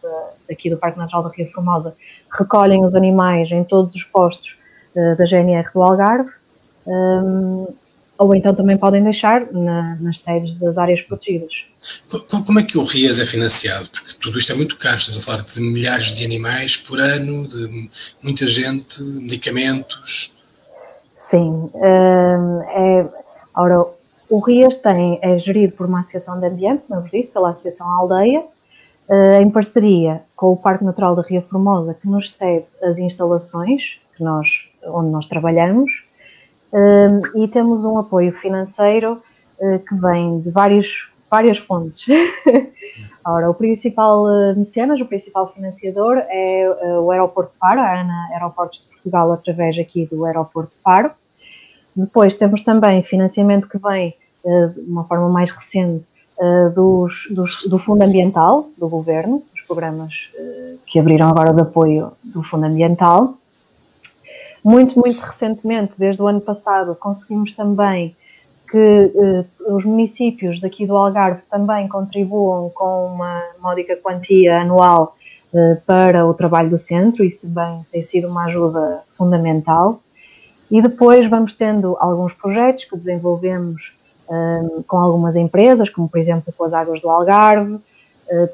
da, 0.01 0.29
daqui 0.49 0.69
do 0.69 0.77
Parque 0.77 0.97
Natural 0.97 1.23
da 1.23 1.29
Ria 1.29 1.49
Formosa 1.51 1.95
recolhem 2.37 2.83
os 2.83 2.95
animais 2.95 3.51
em 3.51 3.63
todos 3.63 3.95
os 3.95 4.03
postos 4.03 4.57
uh, 4.95 5.15
da 5.15 5.25
GNR 5.25 5.69
do 5.73 5.81
Algarve 5.81 6.29
um, 6.85 7.67
ou 8.17 8.33
então 8.33 8.53
também 8.53 8.77
podem 8.77 9.03
deixar 9.03 9.51
na, 9.51 9.95
nas 9.95 10.19
sedes 10.19 10.53
das 10.55 10.77
áreas 10.77 11.01
protegidas. 11.01 11.65
Como 12.29 12.59
é 12.59 12.63
que 12.63 12.77
o 12.77 12.83
RIAS 12.83 13.19
é 13.19 13.25
financiado? 13.25 13.89
Porque 13.89 14.13
tudo 14.19 14.39
isto 14.39 14.51
é 14.51 14.55
muito 14.55 14.77
caro, 14.77 14.97
estamos 14.97 15.19
a 15.19 15.21
falar 15.21 15.43
de 15.43 15.59
milhares 15.59 16.07
de 16.07 16.23
animais 16.23 16.77
por 16.77 16.99
ano, 16.99 17.47
de 17.47 17.89
muita 18.21 18.47
gente, 18.47 19.01
medicamentos. 19.03 20.33
Sim, 21.15 21.69
um, 21.73 22.61
é, 22.61 23.05
ora, 23.55 23.85
o 24.29 24.39
RIAS 24.39 24.77
tem, 24.77 25.19
é 25.21 25.37
gerido 25.37 25.73
por 25.73 25.85
uma 25.85 25.99
associação 25.99 26.39
de 26.39 26.47
ambiente, 26.47 26.83
como 26.87 27.01
eu 27.01 27.03
disse, 27.07 27.31
pela 27.31 27.49
Associação 27.49 27.89
Aldeia, 27.91 28.43
eh, 29.07 29.41
em 29.41 29.49
parceria 29.51 30.23
com 30.35 30.51
o 30.51 30.57
Parque 30.57 30.83
Natural 30.83 31.15
da 31.15 31.21
Ria 31.21 31.41
Formosa, 31.41 31.93
que 31.93 32.07
nos 32.07 32.33
cede 32.33 32.65
as 32.81 32.97
instalações 32.97 33.99
que 34.17 34.23
nós, 34.23 34.47
onde 34.83 35.11
nós 35.11 35.27
trabalhamos, 35.27 36.04
e 37.35 37.47
temos 37.47 37.85
um 37.85 37.97
apoio 37.97 38.31
financeiro 38.33 39.21
eh, 39.61 39.79
que 39.79 39.95
vem 39.95 40.39
de 40.41 40.49
vários, 40.49 41.09
várias 41.29 41.57
fontes. 41.57 42.05
Ora, 43.25 43.49
o 43.49 43.53
principal 43.53 44.25
mecenas, 44.55 44.99
o 44.99 45.05
principal 45.05 45.51
financiador 45.53 46.17
é 46.29 46.69
o 47.01 47.09
Aeroporto 47.11 47.53
de 47.53 47.57
Faro, 47.57 47.79
a 47.79 47.99
ANA 47.99 48.29
Aeroportos 48.33 48.81
de 48.81 48.87
Portugal, 48.87 49.31
através 49.31 49.77
aqui 49.79 50.05
do 50.05 50.25
Aeroporto 50.25 50.73
de 50.73 50.79
Faro. 50.79 51.11
Depois 51.95 52.35
temos 52.35 52.61
também 52.61 53.01
financiamento 53.03 53.69
que 53.69 53.77
vem 53.77 54.13
uh, 54.43 54.69
de 54.69 54.81
uma 54.81 55.05
forma 55.05 55.29
mais 55.29 55.49
recente 55.49 56.03
uh, 56.37 56.69
dos, 56.71 57.27
dos, 57.31 57.65
do 57.67 57.79
Fundo 57.79 58.03
Ambiental 58.03 58.69
do 58.77 58.89
Governo, 58.89 59.41
dos 59.53 59.61
programas 59.65 60.13
uh, 60.37 60.77
que 60.85 60.99
abriram 60.99 61.29
agora 61.29 61.53
de 61.53 61.61
apoio 61.61 62.11
do 62.21 62.43
Fundo 62.43 62.65
Ambiental. 62.65 63.35
Muito, 64.65 64.99
muito 64.99 65.19
recentemente, 65.19 65.93
desde 65.95 66.23
o 66.23 66.27
ano 66.27 66.41
passado, 66.41 66.95
conseguimos 66.95 67.53
também 67.53 68.15
que 68.67 69.13
os 69.67 69.85
municípios 69.85 70.59
daqui 70.59 70.87
do 70.87 70.97
Algarve 70.97 71.43
também 71.51 71.87
contribuam 71.87 72.71
com 72.71 73.13
uma 73.13 73.43
módica 73.61 73.95
quantia 73.95 74.61
anual 74.61 75.15
para 75.85 76.25
o 76.25 76.33
trabalho 76.33 76.71
do 76.71 76.79
centro, 76.79 77.23
isso 77.23 77.41
também 77.41 77.85
tem 77.91 78.01
sido 78.01 78.27
uma 78.27 78.45
ajuda 78.45 79.03
fundamental. 79.15 80.01
E 80.71 80.81
depois 80.81 81.29
vamos 81.29 81.53
tendo 81.53 81.95
alguns 81.99 82.33
projetos 82.33 82.85
que 82.85 82.97
desenvolvemos 82.97 83.93
um, 84.27 84.81
com 84.87 84.97
algumas 84.97 85.35
empresas, 85.35 85.91
como 85.91 86.09
por 86.09 86.19
exemplo 86.19 86.51
com 86.57 86.63
as 86.63 86.73
Águas 86.73 87.01
do 87.01 87.09
Algarve, 87.09 87.79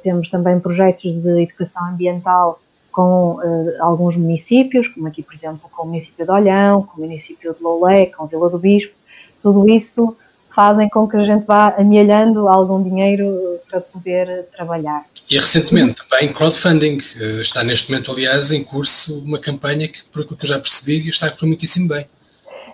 temos 0.03 0.29
também 0.29 0.59
projetos 0.59 1.03
de 1.03 1.43
educação 1.43 1.85
ambiental 1.85 2.59
com 2.91 3.35
uh, 3.35 3.75
alguns 3.79 4.17
municípios, 4.17 4.87
como 4.87 5.07
aqui 5.07 5.23
por 5.23 5.33
exemplo 5.33 5.69
com 5.71 5.83
o 5.83 5.85
município 5.87 6.25
de 6.25 6.31
Olhão, 6.31 6.83
com 6.83 6.97
o 6.97 7.05
município 7.05 7.53
de 7.53 7.63
Loulé, 7.63 8.07
com 8.07 8.27
Vila 8.27 8.49
do 8.49 8.59
Bispo, 8.59 8.93
tudo 9.41 9.69
isso 9.69 10.15
fazem 10.53 10.89
com 10.89 11.07
que 11.07 11.17
a 11.17 11.23
gente 11.23 11.45
vá 11.45 11.73
amealhando 11.77 12.47
algum 12.47 12.83
dinheiro 12.83 13.59
para 13.69 13.81
poder 13.81 14.45
trabalhar. 14.55 15.05
E 15.29 15.35
recentemente 15.35 16.03
também 16.07 16.33
crowdfunding. 16.33 16.97
Eh, 17.19 17.41
está 17.41 17.63
neste 17.63 17.89
momento, 17.89 18.11
aliás, 18.11 18.51
em 18.51 18.63
curso 18.63 19.23
uma 19.23 19.39
campanha 19.39 19.87
que, 19.87 20.03
por 20.11 20.23
aquilo 20.23 20.37
que 20.37 20.45
eu 20.45 20.49
já 20.49 20.59
percebi, 20.59 21.07
está 21.07 21.27
a 21.27 21.31
correr 21.31 21.47
muitíssimo 21.47 21.87
bem. 21.87 22.05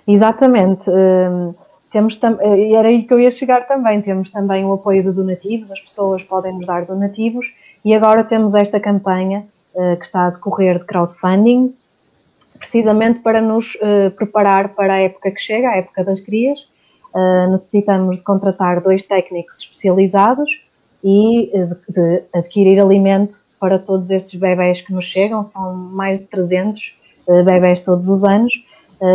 Exatamente. 0.07 0.89
Ehm, 0.89 1.53
temos 1.91 2.19
eh, 2.23 2.57
e 2.57 2.73
era 2.73 2.87
aí 2.87 3.03
que 3.03 3.13
eu 3.13 3.19
ia 3.19 3.29
chegar 3.29 3.67
também. 3.67 4.01
Temos 4.01 4.31
também 4.31 4.65
o 4.65 4.73
apoio 4.73 5.03
de 5.03 5.11
donativos, 5.11 5.71
as 5.71 5.79
pessoas 5.79 6.23
podem 6.23 6.53
nos 6.53 6.65
dar 6.65 6.85
donativos 6.85 7.45
e 7.85 7.93
agora 7.93 8.23
temos 8.23 8.55
esta 8.55 8.79
campanha 8.79 9.39
eh, 9.39 9.56
que 9.97 10.05
está 10.05 10.27
a 10.27 10.29
decorrer 10.31 10.79
de 10.79 10.85
crowdfunding, 10.85 11.73
precisamente 12.57 13.19
para 13.19 13.41
nos 13.41 13.77
preparar 14.15 14.69
para 14.69 14.93
a 14.93 14.99
época 15.01 15.29
que 15.29 15.39
chega, 15.39 15.69
a 15.69 15.77
época 15.77 16.03
das 16.03 16.19
crias. 16.19 16.67
necessitamos 17.51 18.17
de 18.17 18.23
contratar 18.23 18.81
dois 18.81 19.03
técnicos 19.03 19.59
especializados 19.59 20.49
e 21.03 21.49
eh, 21.53 21.67
de, 21.89 22.23
adquirir 22.33 22.79
alimento 22.79 23.37
para 23.59 23.79
todos 23.79 24.09
estes 24.11 24.39
bebés 24.39 24.81
que 24.81 24.93
nos 24.93 25.05
chegam, 25.05 25.43
são 25.43 25.73
mais 25.73 26.19
de 26.19 26.25
300 26.25 26.95
uh, 27.27 27.43
bebés 27.43 27.79
todos 27.81 28.07
os 28.07 28.23
anos 28.23 28.53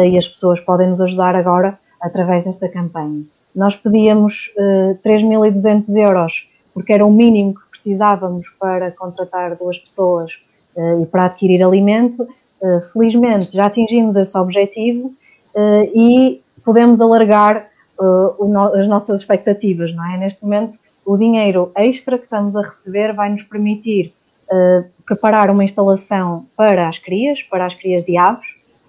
e 0.04 0.16
as 0.16 0.28
pessoas 0.28 0.60
podem 0.60 0.88
nos 0.88 1.00
ajudar 1.00 1.34
agora 1.34 1.78
através 2.00 2.44
desta 2.44 2.68
campanha. 2.68 3.22
Nós 3.54 3.76
pedíamos 3.76 4.52
uh, 4.56 4.98
3.200 5.04 5.96
euros 5.96 6.48
porque 6.74 6.92
era 6.92 7.04
o 7.04 7.10
mínimo 7.12 7.54
que 7.54 7.70
precisávamos 7.70 8.48
para 8.58 8.90
contratar 8.90 9.56
duas 9.56 9.78
pessoas 9.78 10.32
e 11.02 11.06
para 11.06 11.26
adquirir 11.26 11.62
alimento. 11.62 12.26
felizmente 12.92 13.52
já 13.54 13.66
atingimos 13.66 14.16
esse 14.16 14.36
objetivo 14.38 15.12
e 15.94 16.40
podemos 16.64 17.00
alargar 17.00 17.68
as 18.80 18.88
nossas 18.88 19.20
expectativas, 19.20 19.94
não 19.94 20.04
é? 20.12 20.16
Neste 20.16 20.42
momento 20.42 20.78
o 21.04 21.16
dinheiro 21.16 21.70
extra 21.74 22.16
que 22.16 22.24
estamos 22.24 22.56
a 22.56 22.62
receber 22.62 23.12
vai 23.12 23.30
nos 23.30 23.42
permitir 23.42 24.12
uh, 24.50 24.84
preparar 25.04 25.50
uma 25.50 25.64
instalação 25.64 26.46
para 26.56 26.88
as 26.88 26.98
crias, 26.98 27.42
para 27.42 27.66
as 27.66 27.74
crias 27.74 28.04
de 28.04 28.16
aves, 28.16 28.46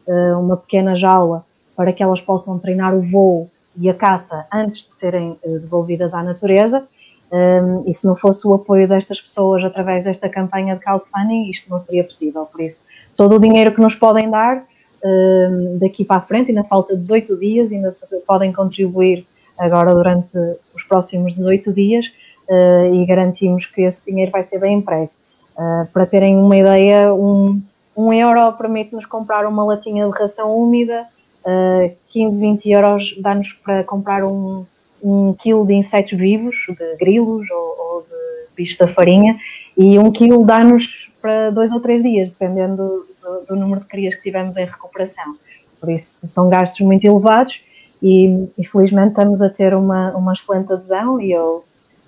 uh, 0.07 0.39
uma 0.39 0.57
pequena 0.57 0.95
jaula 0.95 1.43
para 1.75 1.91
que 1.91 2.03
elas 2.03 2.21
possam 2.21 2.59
treinar 2.59 2.93
o 2.93 3.01
voo 3.01 3.49
e 3.75 3.89
a 3.89 3.93
caça 3.93 4.45
antes 4.53 4.87
de 4.87 4.93
serem 4.93 5.37
uh, 5.43 5.59
devolvidas 5.59 6.13
à 6.13 6.21
natureza. 6.21 6.83
Um, 7.31 7.89
e 7.89 7.93
se 7.93 8.05
não 8.05 8.15
fosse 8.15 8.45
o 8.47 8.53
apoio 8.53 8.87
destas 8.87 9.19
pessoas 9.19 9.63
através 9.63 10.03
desta 10.03 10.29
campanha 10.29 10.75
de 10.75 10.81
crowdfunding, 10.81 11.49
isto 11.49 11.69
não 11.69 11.79
seria 11.79 12.03
possível. 12.03 12.45
Por 12.45 12.61
isso, 12.61 12.83
todo 13.15 13.35
o 13.35 13.39
dinheiro 13.39 13.73
que 13.73 13.81
nos 13.81 13.95
podem 13.95 14.29
dar 14.29 14.63
um, 15.03 15.77
daqui 15.79 16.05
para 16.05 16.17
a 16.17 16.21
frente, 16.21 16.51
ainda 16.51 16.63
falta 16.63 16.95
18 16.95 17.37
dias, 17.37 17.71
ainda 17.71 17.95
podem 18.27 18.53
contribuir 18.53 19.25
agora 19.57 19.93
durante 19.93 20.37
os 20.75 20.83
próximos 20.83 21.33
18 21.33 21.73
dias 21.73 22.05
uh, 22.49 22.93
e 22.93 23.05
garantimos 23.05 23.65
que 23.65 23.81
esse 23.81 24.05
dinheiro 24.05 24.31
vai 24.31 24.43
ser 24.43 24.59
bem 24.59 24.77
emprego. 24.77 25.11
Uh, 25.57 25.87
para 25.91 26.05
terem 26.05 26.37
uma 26.37 26.55
ideia, 26.55 27.13
um, 27.13 27.61
um 27.95 28.13
euro 28.13 28.53
permite-nos 28.53 29.05
comprar 29.05 29.45
uma 29.45 29.63
latinha 29.63 30.05
de 30.05 30.11
ração 30.11 30.55
úmida 30.55 31.07
uh, 31.45 31.95
15, 32.09 32.39
20 32.39 32.69
euros 32.69 33.15
dá-nos 33.19 33.51
para 33.53 33.83
comprar 33.83 34.23
um, 34.23 34.65
um 35.03 35.33
quilo 35.33 35.65
de 35.65 35.73
insetos 35.73 36.17
vivos, 36.17 36.55
de 36.67 36.95
grilos 36.97 37.49
ou, 37.49 37.75
ou 37.77 38.01
de 38.01 38.55
bichos 38.55 38.77
da 38.77 38.87
farinha, 38.87 39.37
e 39.77 39.99
um 39.99 40.11
quilo 40.11 40.45
dá-nos 40.45 41.11
para 41.21 41.49
dois 41.49 41.71
ou 41.71 41.79
três 41.79 42.01
dias, 42.01 42.29
dependendo 42.29 43.05
do, 43.21 43.45
do, 43.47 43.55
número 43.55 43.81
de 43.81 43.87
crias 43.87 44.15
que 44.15 44.23
tivermos 44.23 44.57
em 44.57 44.65
recuperação. 44.65 45.35
Por 45.79 45.89
isso, 45.89 46.27
são 46.27 46.49
gastos 46.49 46.81
muito 46.81 47.05
elevados 47.05 47.61
e, 48.01 48.49
infelizmente, 48.57 49.09
estamos 49.09 49.41
a 49.41 49.49
ter 49.49 49.73
uma, 49.73 50.11
uma 50.15 50.33
excelente 50.33 50.71
adesão 50.71 51.19
e 51.19 51.31
eu 51.31 51.63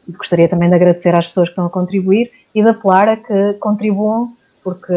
gostaria 0.09 0.47
também 0.47 0.69
de 0.69 0.75
agradecer 0.75 1.15
às 1.15 1.27
pessoas 1.27 1.49
que 1.49 1.53
estão 1.53 1.65
a 1.65 1.69
contribuir 1.69 2.31
e 2.53 2.61
de 2.61 2.69
apelar 2.69 3.09
a 3.09 3.17
que 3.17 3.53
contribuam 3.59 4.33
porque 4.63 4.93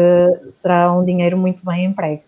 será 0.51 0.91
um 0.91 1.05
dinheiro 1.05 1.37
muito 1.37 1.63
bem 1.63 1.85
emprego. 1.85 2.23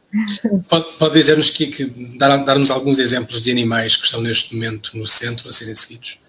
Pode, 0.67 0.86
pode 1.00 1.13
dizer-nos 1.13 1.50
que, 1.50 1.67
que 1.67 1.86
dar-nos 2.17 2.69
alguns 2.69 3.00
exemplos 3.00 3.41
de 3.41 3.52
animais 3.52 3.95
que 3.95 4.06
estão 4.06 4.21
neste 4.21 4.54
momento 4.54 4.97
no 4.97 5.08
centro 5.08 5.47
a 5.47 5.52
serem 5.52 5.74
seguidos? 5.74 6.19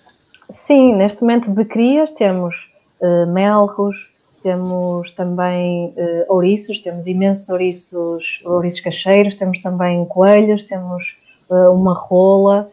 Sim, 0.51 0.95
neste 0.95 1.23
momento 1.23 1.51
de 1.51 1.64
crias 1.64 2.11
temos 2.12 2.68
uh, 3.01 3.27
melros, 3.33 3.97
temos 4.42 5.11
também 5.12 5.95
uh, 5.97 6.25
ouriços, 6.29 6.81
temos 6.81 7.07
imensos 7.07 7.49
ouriços, 7.49 8.40
ouriços 8.45 8.81
cacheiros, 8.81 9.37
temos 9.37 9.61
também 9.61 10.05
coelhos, 10.07 10.64
temos 10.64 11.16
uh, 11.49 11.71
uma 11.73 11.95
rola, 11.95 12.68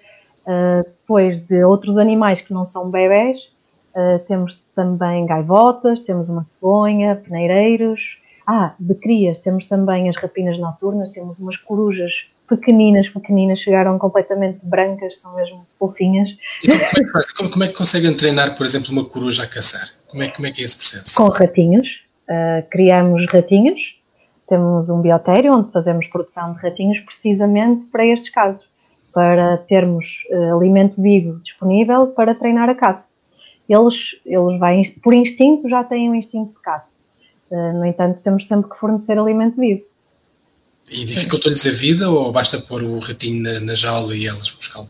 uh, 0.46 0.84
depois 0.84 1.40
de 1.40 1.64
outros 1.64 1.98
animais 1.98 2.42
que 2.42 2.54
não 2.54 2.66
são 2.66 2.90
bebés, 2.90 3.38
temos 4.28 4.58
também 4.74 5.26
gaivotas, 5.26 6.00
temos 6.00 6.30
uma 6.30 6.44
cegonha, 6.44 7.22
peneireiros, 7.22 8.19
ah, 8.52 8.74
de 8.80 8.96
crias, 8.96 9.38
temos 9.38 9.66
também 9.66 10.10
as 10.10 10.18
rapinas 10.18 10.58
noturnas, 10.58 11.12
temos 11.12 11.38
umas 11.38 11.56
corujas 11.56 12.26
pequeninas, 12.48 13.08
pequeninas, 13.08 13.60
chegaram 13.60 14.00
completamente 14.00 14.58
brancas, 14.64 15.20
são 15.20 15.36
mesmo 15.36 15.68
fofinhas. 15.78 16.30
E 16.64 16.68
como, 16.68 16.82
é 16.82 16.88
que, 16.88 17.34
como, 17.36 17.50
como, 17.52 17.64
é 17.64 17.68
que 17.68 17.76
conseguem 17.76 18.12
treinar, 18.18 18.58
por 18.58 18.66
exemplo, 18.66 18.92
uma 18.92 19.06
coruja 19.06 19.44
a 19.44 19.48
caçar? 19.48 19.90
Como 20.08 20.24
é, 20.24 20.30
como 20.30 20.48
é 20.48 20.52
que 20.52 20.64
é 20.64 20.66
esse 20.66 20.76
processo? 20.76 21.16
Com 21.16 21.30
ratinhos, 21.30 22.02
uh, 22.28 22.68
criamos 22.72 23.24
ratinhos, 23.32 23.80
temos 24.48 24.90
um 24.90 25.00
biotério 25.00 25.56
onde 25.56 25.72
fazemos 25.72 26.08
produção 26.08 26.54
de 26.54 26.60
ratinhos 26.60 27.00
precisamente 27.02 27.86
para 27.86 28.04
estes 28.04 28.32
casos, 28.32 28.66
para 29.14 29.58
termos 29.58 30.24
uh, 30.32 30.58
alimento 30.58 31.00
vivo 31.00 31.40
disponível 31.44 32.08
para 32.08 32.34
treinar 32.34 32.68
a 32.68 32.74
caça. 32.74 33.10
Eles, 33.70 34.20
eles 34.26 34.60
vai, 34.60 34.82
por 35.04 35.14
instinto 35.14 35.70
já 35.70 35.84
têm 35.84 36.10
um 36.10 36.16
instinto 36.16 36.54
de 36.54 36.62
caça 36.64 36.98
no 37.52 37.86
entanto, 37.86 38.22
temos 38.22 38.48
sempre 38.48 38.70
que 38.70 38.78
fornecer 38.78 39.18
alimento 39.18 39.60
vivo. 39.60 39.82
E 40.90 41.06
dificultou-lhes 41.06 41.66
a 41.68 41.72
vida 41.72 42.10
ou 42.10 42.32
basta 42.32 42.60
pôr 42.60 42.84
o 42.84 42.98
ratinho 43.00 43.44
na, 43.44 43.60
na 43.60 43.74
jaula 43.76 44.16
e 44.16 44.26
elas 44.26 44.50
buscá-lo? 44.50 44.90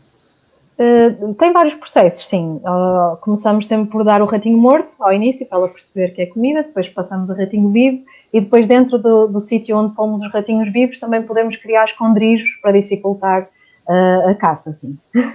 Uh, 0.80 1.34
tem 1.34 1.52
vários 1.52 1.74
processos, 1.74 2.26
sim. 2.26 2.58
Uh, 2.64 3.16
começamos 3.20 3.68
sempre 3.68 3.90
por 3.90 4.02
dar 4.02 4.22
o 4.22 4.24
ratinho 4.24 4.56
morto 4.56 4.94
ao 4.98 5.12
início, 5.12 5.44
para 5.44 5.58
ela 5.58 5.68
perceber 5.68 6.14
que 6.14 6.22
é 6.22 6.26
comida, 6.26 6.62
depois 6.62 6.88
passamos 6.88 7.30
a 7.30 7.34
ratinho 7.34 7.70
vivo 7.70 8.02
e 8.32 8.40
depois 8.40 8.66
dentro 8.66 8.96
do, 8.98 9.26
do 9.26 9.40
sítio 9.42 9.76
onde 9.76 9.94
pomos 9.94 10.22
os 10.22 10.32
ratinhos 10.32 10.72
vivos 10.72 10.98
também 10.98 11.22
podemos 11.22 11.54
criar 11.56 11.84
esconderijos 11.84 12.48
para 12.62 12.72
dificultar 12.72 13.42
uh, 13.86 14.30
a 14.30 14.34
caça, 14.34 14.72
sim. 14.72 14.98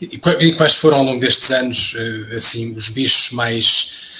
E, 0.00 0.20
e, 0.40 0.52
quais 0.56 0.74
foram 0.74 0.98
ao 0.98 1.04
longo 1.04 1.20
destes 1.20 1.52
anos, 1.52 1.96
assim, 2.36 2.74
os 2.74 2.88
bichos 2.88 3.30
mais 3.30 4.17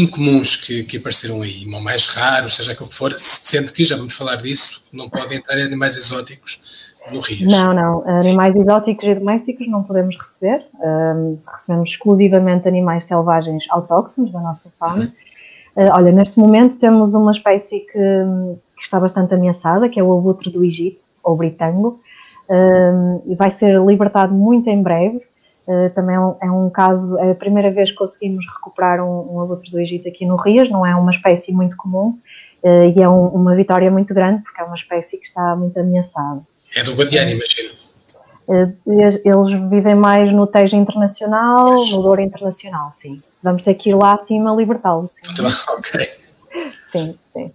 incomuns 0.00 0.56
que, 0.56 0.84
que 0.84 0.96
apareceram 0.98 1.42
aí, 1.42 1.66
ou 1.72 1.80
mais 1.80 2.06
raros, 2.06 2.56
seja 2.56 2.72
aquilo 2.72 2.88
que 2.88 2.94
for, 2.94 3.14
sendo 3.18 3.72
que, 3.72 3.84
já 3.84 3.96
vamos 3.96 4.14
falar 4.14 4.36
disso, 4.36 4.88
não 4.92 5.08
podem 5.08 5.38
entrar 5.38 5.56
animais 5.58 5.96
exóticos 5.96 6.60
no 7.10 7.20
Rias. 7.20 7.50
Não, 7.50 7.72
não, 7.72 8.08
animais 8.08 8.54
exóticos 8.54 9.04
e 9.04 9.14
domésticos 9.14 9.68
não 9.68 9.82
podemos 9.82 10.16
receber, 10.16 10.64
um, 10.80 11.34
recebemos 11.52 11.90
exclusivamente 11.90 12.68
animais 12.68 13.04
selvagens 13.04 13.64
autóctones 13.70 14.32
da 14.32 14.40
nossa 14.40 14.70
fauna. 14.78 15.04
Uhum. 15.76 15.84
Uh, 15.84 15.90
olha, 15.92 16.10
neste 16.10 16.38
momento 16.38 16.78
temos 16.78 17.14
uma 17.14 17.32
espécie 17.32 17.80
que, 17.80 17.92
que, 17.92 18.82
está 18.82 18.98
bastante 18.98 19.34
ameaçada, 19.34 19.88
que 19.88 20.00
é 20.00 20.02
o 20.02 20.12
abutre 20.16 20.50
do 20.50 20.64
Egito, 20.64 21.02
ou 21.22 21.36
britango, 21.36 22.00
um, 22.48 23.22
e 23.26 23.34
vai 23.34 23.50
ser 23.50 23.78
libertado 23.80 24.32
muito 24.32 24.68
em 24.68 24.82
breve. 24.82 25.20
Uh, 25.66 25.90
também 25.94 26.14
é 26.14 26.20
um, 26.20 26.36
é 26.42 26.50
um, 26.50 26.70
caso, 26.70 27.18
é 27.18 27.32
a 27.32 27.34
primeira 27.34 27.72
vez 27.72 27.90
que 27.90 27.96
conseguimos 27.96 28.46
recuperar 28.54 29.00
um, 29.04 29.34
um 29.34 29.40
abutre 29.40 29.68
do 29.68 29.80
Egito 29.80 30.08
aqui 30.08 30.24
no 30.24 30.36
Rias, 30.36 30.70
não 30.70 30.86
é 30.86 30.94
uma 30.94 31.10
espécie 31.10 31.52
muito 31.52 31.76
comum 31.76 32.16
uh, 32.62 32.92
e 32.96 33.02
é 33.02 33.08
um, 33.08 33.26
uma 33.26 33.56
vitória 33.56 33.90
muito 33.90 34.14
grande 34.14 34.42
porque 34.42 34.60
é 34.60 34.64
uma 34.64 34.76
espécie 34.76 35.18
que 35.18 35.26
está 35.26 35.56
muito 35.56 35.76
ameaçada. 35.78 36.40
É 36.76 36.84
do 36.84 36.94
Guadiana, 36.94 37.32
imagino. 37.32 37.70
Uh, 38.46 38.76
eles 38.86 39.68
vivem 39.68 39.96
mais 39.96 40.32
no 40.32 40.46
Tejo 40.46 40.76
Internacional, 40.76 41.80
Mas... 41.80 41.90
no 41.90 42.00
Douro 42.00 42.20
Internacional, 42.20 42.92
sim. 42.92 43.20
Vamos 43.42 43.64
ter 43.64 43.74
que 43.74 43.90
ir 43.90 43.94
lá 43.94 44.14
acima 44.14 44.54
libertá-lo, 44.54 45.08
sim. 45.08 45.22
ok. 45.68 46.08
Sim, 46.92 47.18
sim. 47.26 47.50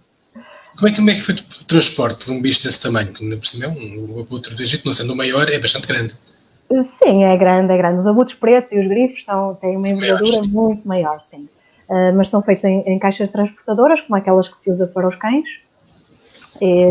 Como 0.76 0.88
é, 0.88 0.90
que, 0.90 0.96
como 0.96 1.10
é 1.10 1.14
que 1.14 1.22
foi 1.22 1.34
o 1.34 1.64
transporte 1.64 2.26
de 2.26 2.32
um 2.32 2.42
bicho 2.42 2.62
desse 2.62 2.80
tamanho? 2.82 3.12
Que, 3.12 3.36
por 3.36 3.46
cima, 3.46 3.66
é 3.66 3.68
um, 3.68 4.16
o 4.16 4.20
abutre 4.20 4.54
do 4.54 4.62
Egito, 4.62 4.84
não 4.84 4.92
sendo 4.92 5.12
o 5.12 5.16
maior, 5.16 5.50
é 5.50 5.58
bastante 5.58 5.86
grande. 5.86 6.14
Sim, 6.82 7.24
é 7.24 7.36
grande, 7.36 7.72
é 7.72 7.76
grande. 7.76 7.98
Os 7.98 8.06
abutres 8.06 8.36
pretos 8.36 8.72
e 8.72 8.78
os 8.78 8.86
grifos 8.86 9.24
são, 9.24 9.54
têm 9.56 9.76
uma 9.76 9.88
envergadura 9.88 10.42
muito 10.42 10.86
maior, 10.86 11.20
sim. 11.20 11.48
Uh, 11.88 12.14
mas 12.14 12.28
são 12.28 12.40
feitos 12.40 12.64
em, 12.64 12.80
em, 12.86 12.98
caixas 12.98 13.28
transportadoras, 13.28 14.00
como 14.00 14.16
aquelas 14.16 14.48
que 14.48 14.56
se 14.56 14.70
usa 14.70 14.86
para 14.86 15.08
os 15.08 15.16
cães. 15.16 15.44
E, 16.60 16.86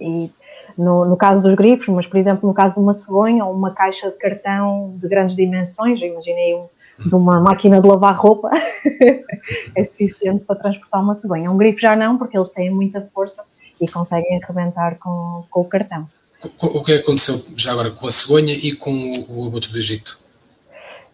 e 0.00 0.30
no, 0.78 1.04
no, 1.04 1.16
caso 1.16 1.42
dos 1.42 1.54
grifos, 1.54 1.88
mas 1.88 2.06
por 2.06 2.16
exemplo, 2.16 2.48
no 2.48 2.54
caso 2.54 2.74
de 2.74 2.80
uma 2.80 2.92
cegonha 2.92 3.44
ou 3.44 3.52
uma 3.52 3.72
caixa 3.72 4.10
de 4.10 4.16
cartão 4.16 4.94
de 4.96 5.08
grandes 5.08 5.34
dimensões, 5.34 6.00
imaginei 6.00 6.54
um, 6.54 6.66
de 7.08 7.14
uma 7.14 7.40
máquina 7.40 7.80
de 7.80 7.86
lavar 7.86 8.14
roupa, 8.16 8.50
é 9.74 9.84
suficiente 9.84 10.44
para 10.44 10.56
transportar 10.56 11.02
uma 11.02 11.14
cegonha. 11.14 11.50
Um 11.50 11.56
grifo 11.56 11.80
já 11.80 11.96
não, 11.96 12.16
porque 12.16 12.36
eles 12.36 12.48
têm 12.50 12.70
muita 12.70 13.00
força 13.12 13.44
e 13.80 13.88
conseguem 13.88 14.40
arrebentar 14.42 14.96
com, 14.98 15.44
com 15.50 15.60
o 15.60 15.68
cartão. 15.68 16.06
O 16.42 16.82
que 16.82 16.92
aconteceu 16.92 17.34
já 17.56 17.72
agora 17.72 17.90
com 17.90 18.06
a 18.06 18.10
cegonha 18.10 18.52
e 18.52 18.74
com 18.74 19.24
o 19.28 19.46
abutre 19.46 19.72
do 19.72 19.78
Egito? 19.78 20.18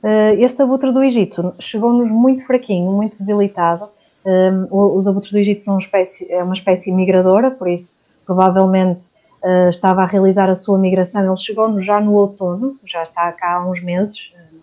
Eh, 0.03 0.35
este 0.41 0.61
abutre 0.63 0.93
do 0.93 1.03
Egito 1.03 1.55
chegou-nos 1.61 2.11
muito 2.11 2.45
fraquinho, 2.45 2.91
muito 2.91 3.17
debilitado. 3.19 3.89
Ehm, 4.27 4.67
os 4.71 5.07
abutres 5.07 5.31
do 5.31 5.39
Egito 5.39 5.63
são 5.63 5.75
uma 5.75 5.81
espécie, 5.81 6.31
é 6.31 6.43
uma 6.43 6.55
espécie 6.55 6.91
migradora, 6.91 7.51
por 7.51 7.69
isso 7.69 7.95
provavelmente 8.27 9.05
eh, 9.45 9.69
estava 9.71 10.03
a 10.03 10.07
realizar 10.07 10.51
a 10.51 10.57
sua 10.57 10.77
migração. 10.77 11.25
Ele 11.25 11.37
chegou-nos 11.37 11.85
já 11.85 12.01
no 12.01 12.15
outono, 12.15 12.77
já 12.85 13.05
está 13.05 13.31
cá 13.33 13.55
há 13.55 13.71
uns 13.71 13.81
meses, 13.81 14.33
eh, 14.35 14.57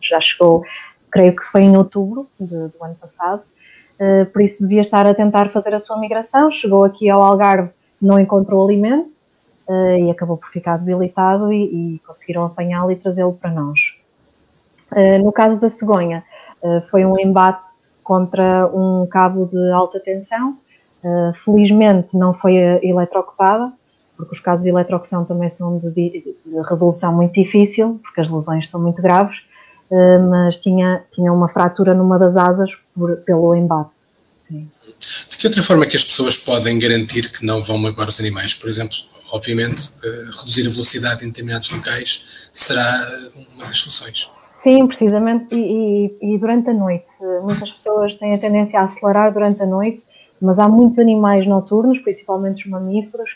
já 0.00 0.20
chegou, 0.20 0.62
creio 1.10 1.34
que 1.34 1.42
foi 1.44 1.62
em 1.62 1.76
outubro 1.76 2.28
do 2.38 2.84
ano 2.84 2.94
passado. 3.00 3.42
Por 4.32 4.42
isso 4.42 4.62
devia 4.64 4.82
estar 4.82 5.06
a 5.06 5.14
tentar 5.14 5.50
fazer 5.50 5.72
a 5.72 5.78
sua 5.78 5.98
migração. 5.98 6.50
Chegou 6.50 6.82
aqui 6.82 7.08
ao 7.08 7.22
Algarve, 7.22 7.70
não 8.02 8.18
encontrou 8.18 8.64
alimento 8.64 9.23
uh, 9.68 9.96
e 9.98 10.10
acabou 10.10 10.36
por 10.36 10.50
ficar 10.50 10.78
debilitado 10.78 11.52
e, 11.52 11.96
e 11.96 11.98
conseguiram 12.06 12.44
apanhá-lo 12.44 12.90
e 12.90 12.96
trazê-lo 12.96 13.32
para 13.32 13.50
nós. 13.50 13.94
Uh, 14.92 15.22
no 15.22 15.32
caso 15.32 15.60
da 15.60 15.68
cegonha, 15.68 16.22
uh, 16.62 16.82
foi 16.90 17.04
um 17.04 17.18
embate 17.18 17.68
contra 18.02 18.66
um 18.66 19.06
cabo 19.06 19.46
de 19.46 19.70
alta 19.70 19.98
tensão. 19.98 20.58
felizmente 21.42 22.16
não 22.18 22.34
foi 22.34 22.54
eletrocutada, 22.82 23.72
porque 24.14 24.34
os 24.34 24.40
casos 24.40 24.62
de 24.62 24.70
eletrocução 24.70 25.24
também 25.24 25.48
são 25.48 25.78
de, 25.78 25.90
de, 25.90 26.36
resolução 26.68 27.14
muito 27.14 27.32
difícil, 27.32 27.98
porque 28.02 28.20
as 28.20 28.28
lesões 28.28 28.68
são 28.68 28.78
muito 28.82 29.00
graves, 29.00 29.38
mas 30.30 30.58
tinha, 30.58 31.02
tinha 31.10 31.32
uma 31.32 31.48
fratura 31.48 31.94
numa 31.94 32.18
das 32.18 32.36
asas 32.36 32.70
por, 32.94 33.16
pelo 33.24 33.54
embate. 33.54 34.04
Sim. 34.46 34.70
De 35.30 35.38
que 35.38 35.46
outra 35.46 35.62
forma 35.62 35.84
é 35.84 35.86
que 35.88 35.96
as 35.96 36.04
pessoas 36.04 36.36
podem 36.36 36.78
garantir 36.78 37.32
que 37.32 37.44
não 37.44 37.62
vão 37.62 37.78
magoar 37.78 38.08
os 38.08 38.20
animais? 38.20 38.52
Por 38.52 38.68
exemplo, 38.68 38.96
obviamente, 39.34 39.90
eh, 40.02 40.08
reduzir 40.38 40.66
a 40.66 40.70
velocidade 40.70 41.24
em 41.24 41.28
determinados 41.28 41.70
locais 41.70 42.48
será 42.54 43.30
uma 43.56 43.66
das 43.66 43.76
soluções. 43.78 44.30
Sim, 44.60 44.86
precisamente, 44.86 45.54
e, 45.54 46.06
e, 46.22 46.34
e, 46.34 46.38
durante 46.38 46.70
a 46.70 46.72
noite. 46.72 47.10
Muitas 47.42 47.70
pessoas 47.70 48.14
têm 48.14 48.34
a 48.34 48.38
tendência 48.38 48.80
a 48.80 48.84
acelerar 48.84 49.32
durante 49.32 49.62
a 49.62 49.66
noite, 49.66 50.02
mas 50.40 50.58
há 50.58 50.66
muitos 50.68 50.98
animais 50.98 51.46
noturnos, 51.46 51.98
principalmente 51.98 52.64
os 52.64 52.70
mamíferos, 52.70 53.28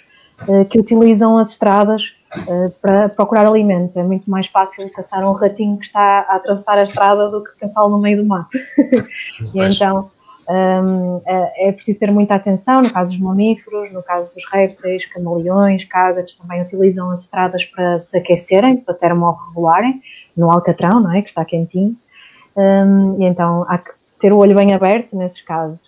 eh, 0.47 0.65
que 0.65 0.79
utilizam 0.79 1.37
as 1.37 1.51
estradas 1.51 2.15
eh, 2.33 2.71
para 2.81 3.09
procurar 3.09 3.47
alimento. 3.47 3.99
É 3.99 4.03
muito 4.03 4.31
mais 4.31 4.47
fácil 4.47 4.89
caçar 4.91 5.29
um 5.29 5.33
ratinho 5.33 5.77
que 5.79 5.87
está 5.87 6.27
a 6.29 6.37
atravessar 6.37 6.79
a 6.79 6.85
estrada 6.85 7.29
do 7.29 7.43
que 7.43 7.51
caçá-lo 7.59 7.91
no 7.91 7.99
meio 7.99 8.23
do 8.23 8.25
mato. 8.25 8.57
e 9.53 9.61
então 9.61 10.11
um, 10.49 11.21
é, 11.27 11.69
é, 11.69 11.73
preciso 11.73 11.99
ter 11.99 12.11
muita 12.11 12.35
atenção 12.35 12.81
no 12.81 12.91
caso 12.91 13.13
dos 13.13 13.21
mamíferos, 13.21 13.93
no 13.93 14.03
caso 14.03 14.33
dos 14.35 14.45
répteis, 14.51 15.05
camaleões, 15.05 15.85
cágados, 15.85 16.33
também 16.35 16.63
utilizam 16.63 17.11
as 17.11 17.21
estradas 17.21 17.65
para 17.67 17.99
se 17.99 18.17
aquecerem, 18.17 18.79
para 18.79 18.95
termorregularem, 18.95 20.03
no 20.35 20.51
alcatrão, 20.51 21.01
não 21.01 21.13
é, 21.13 21.21
que 21.21 21.29
está 21.29 21.45
quentinho, 21.45 21.95
um, 22.57 23.23
e 23.23 23.27
então 23.27 23.67
há 23.69 23.77
que 23.77 23.91
ter 24.19 24.33
o 24.33 24.39
olho 24.39 24.55
bem 24.55 24.73
aberto 24.73 25.15
nesses 25.17 25.43
casos. 25.43 25.79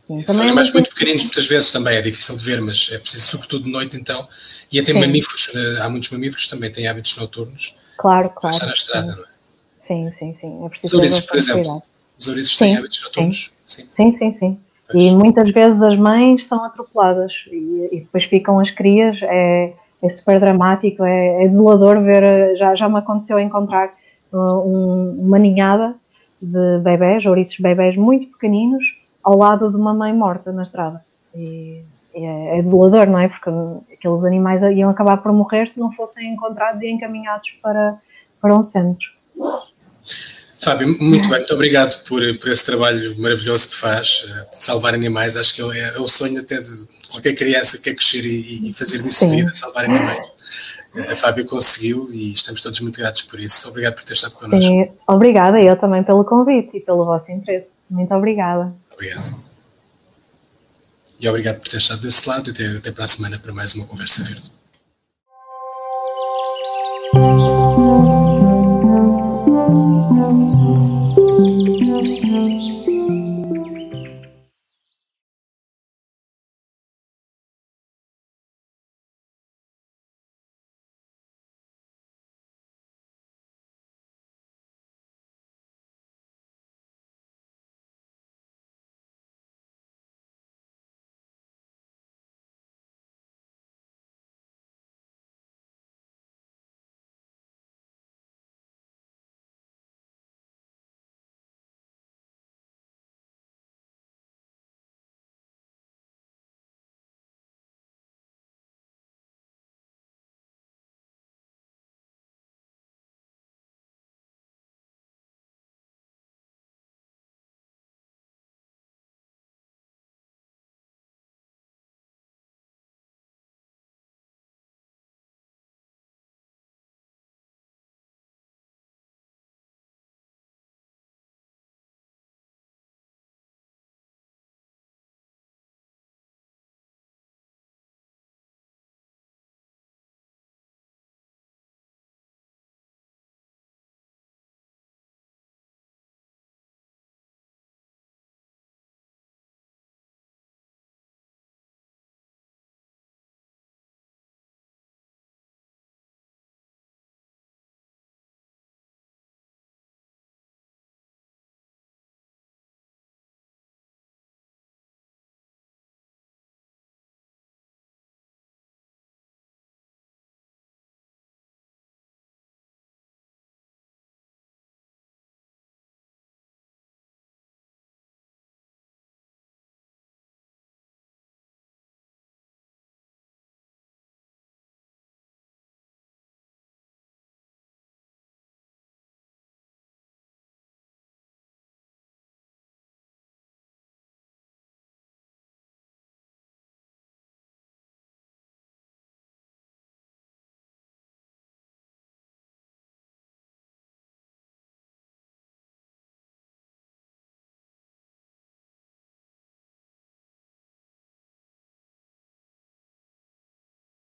sim. 0.00 0.22
São 0.22 0.44
animais 0.44 0.72
muito 0.72 0.88
pequeninos, 0.88 1.24
muitas 1.24 1.46
vezes 1.46 1.70
também 1.70 1.96
é 1.96 2.00
difícil 2.00 2.36
de 2.36 2.44
ver, 2.44 2.60
mas 2.62 2.88
é 2.90 2.98
preciso, 2.98 3.26
sobretudo 3.26 3.64
de 3.64 3.70
noite, 3.70 3.98
então. 3.98 4.26
E 4.72 4.80
até 4.80 4.92
sim. 4.92 5.00
mamíferos, 5.00 5.52
há 5.80 5.88
muitos 5.90 6.10
mamíferos 6.10 6.44
que 6.44 6.50
também 6.50 6.72
têm 6.72 6.88
hábitos 6.88 7.16
noturnos. 7.18 7.76
Claro, 7.98 8.30
claro. 8.30 8.66
na 8.66 8.72
estrada, 8.72 9.12
sim. 9.12 9.18
não 9.18 9.24
é? 9.24 9.30
Sim, 9.76 10.10
sim, 10.10 10.34
sim. 10.34 10.64
É 10.64 10.68
preciso 10.68 10.94
Os 10.94 10.98
ouriços, 11.00 11.26
por 11.26 11.36
exemplo. 11.36 11.62
Cuidado. 11.62 11.89
Os 12.20 12.28
ouriços 12.28 12.56
têm 12.58 12.76
hábitos 12.76 13.02
noturnos? 13.02 13.50
Sim, 13.66 13.88
sim, 13.88 14.12
sim. 14.12 14.32
sim. 14.32 14.58
E 14.92 15.14
muitas 15.14 15.50
vezes 15.50 15.80
as 15.80 15.96
mães 15.96 16.46
são 16.46 16.62
atropeladas 16.62 17.44
e, 17.50 17.88
e 17.92 18.00
depois 18.00 18.24
ficam 18.24 18.58
as 18.58 18.70
crias. 18.70 19.18
É, 19.22 19.72
é 20.02 20.08
super 20.08 20.38
dramático, 20.38 21.02
é, 21.02 21.44
é, 21.44 21.48
desolador 21.48 22.00
ver. 22.02 22.56
Já, 22.58 22.74
já 22.74 22.88
me 22.88 22.98
aconteceu 22.98 23.38
encontrar 23.38 23.94
uh, 24.32 24.38
um, 24.38 25.16
uma 25.18 25.38
ninhada 25.38 25.94
de 26.42 26.78
bebés, 26.82 27.24
ouriços 27.24 27.58
bebés 27.58 27.96
muito 27.96 28.26
pequeninos, 28.32 28.82
ao 29.22 29.36
lado 29.36 29.70
de 29.70 29.76
uma 29.76 29.94
mãe 29.94 30.12
morta 30.12 30.52
na 30.52 30.62
estrada. 30.62 31.02
E, 31.34 31.82
e 32.14 32.24
é, 32.24 32.58
é, 32.58 32.62
desolador, 32.62 33.06
não 33.06 33.18
é? 33.18 33.28
Porque 33.28 33.50
aqueles 33.94 34.24
animais 34.24 34.62
iam 34.62 34.90
acabar 34.90 35.18
por 35.18 35.32
morrer 35.32 35.68
se 35.68 35.80
não 35.80 35.90
fossem 35.92 36.34
encontrados 36.34 36.82
e 36.82 36.90
encaminhados 36.90 37.48
para, 37.62 37.98
para 38.40 38.54
um 38.54 38.62
centro. 38.62 39.08
Fábio, 40.60 40.88
muito 40.88 41.26
bem, 41.28 41.38
muito 41.38 41.54
obrigado 41.54 42.02
por, 42.04 42.20
por 42.38 42.50
esse 42.50 42.64
trabalho 42.64 43.18
maravilhoso 43.18 43.70
que 43.70 43.76
faz, 43.76 44.26
eh, 44.28 44.56
de 44.56 44.62
salvar 44.62 44.92
animais. 44.92 45.34
Acho 45.34 45.54
que 45.54 45.62
é, 45.62 45.96
é 45.96 45.98
o 45.98 46.06
sonho 46.06 46.38
até 46.38 46.60
de 46.60 46.86
qualquer 47.10 47.32
criança 47.32 47.78
que 47.78 47.84
quer 47.84 47.94
crescer 47.94 48.26
e, 48.26 48.68
e 48.68 48.72
fazer 48.74 49.02
disso 49.02 49.20
Sim. 49.20 49.36
vida, 49.36 49.54
salvar 49.54 49.86
animais. 49.86 50.20
A 51.08 51.16
Fábio 51.16 51.46
conseguiu 51.46 52.10
e 52.12 52.32
estamos 52.32 52.60
todos 52.60 52.78
muito 52.80 52.98
gratos 52.98 53.22
por 53.22 53.40
isso. 53.40 53.70
Obrigado 53.70 53.94
por 53.94 54.04
ter 54.04 54.12
estado 54.12 54.34
connosco. 54.34 54.68
Sim, 54.68 54.88
obrigada 55.08 55.60
eu 55.60 55.78
também 55.78 56.02
pelo 56.02 56.24
convite 56.24 56.76
e 56.76 56.80
pelo 56.80 57.06
vosso 57.06 57.32
interesse. 57.32 57.68
Muito 57.88 58.12
obrigada. 58.12 58.74
Obrigado. 58.92 59.42
E 61.18 61.28
obrigado 61.28 61.60
por 61.60 61.68
ter 61.68 61.78
estado 61.78 62.02
desse 62.02 62.28
lado 62.28 62.48
e 62.48 62.50
até, 62.50 62.66
até 62.66 62.92
para 62.92 63.04
a 63.04 63.08
semana 63.08 63.38
para 63.38 63.52
mais 63.52 63.74
uma 63.74 63.86
Conversa 63.86 64.24
Verde. 64.24 64.59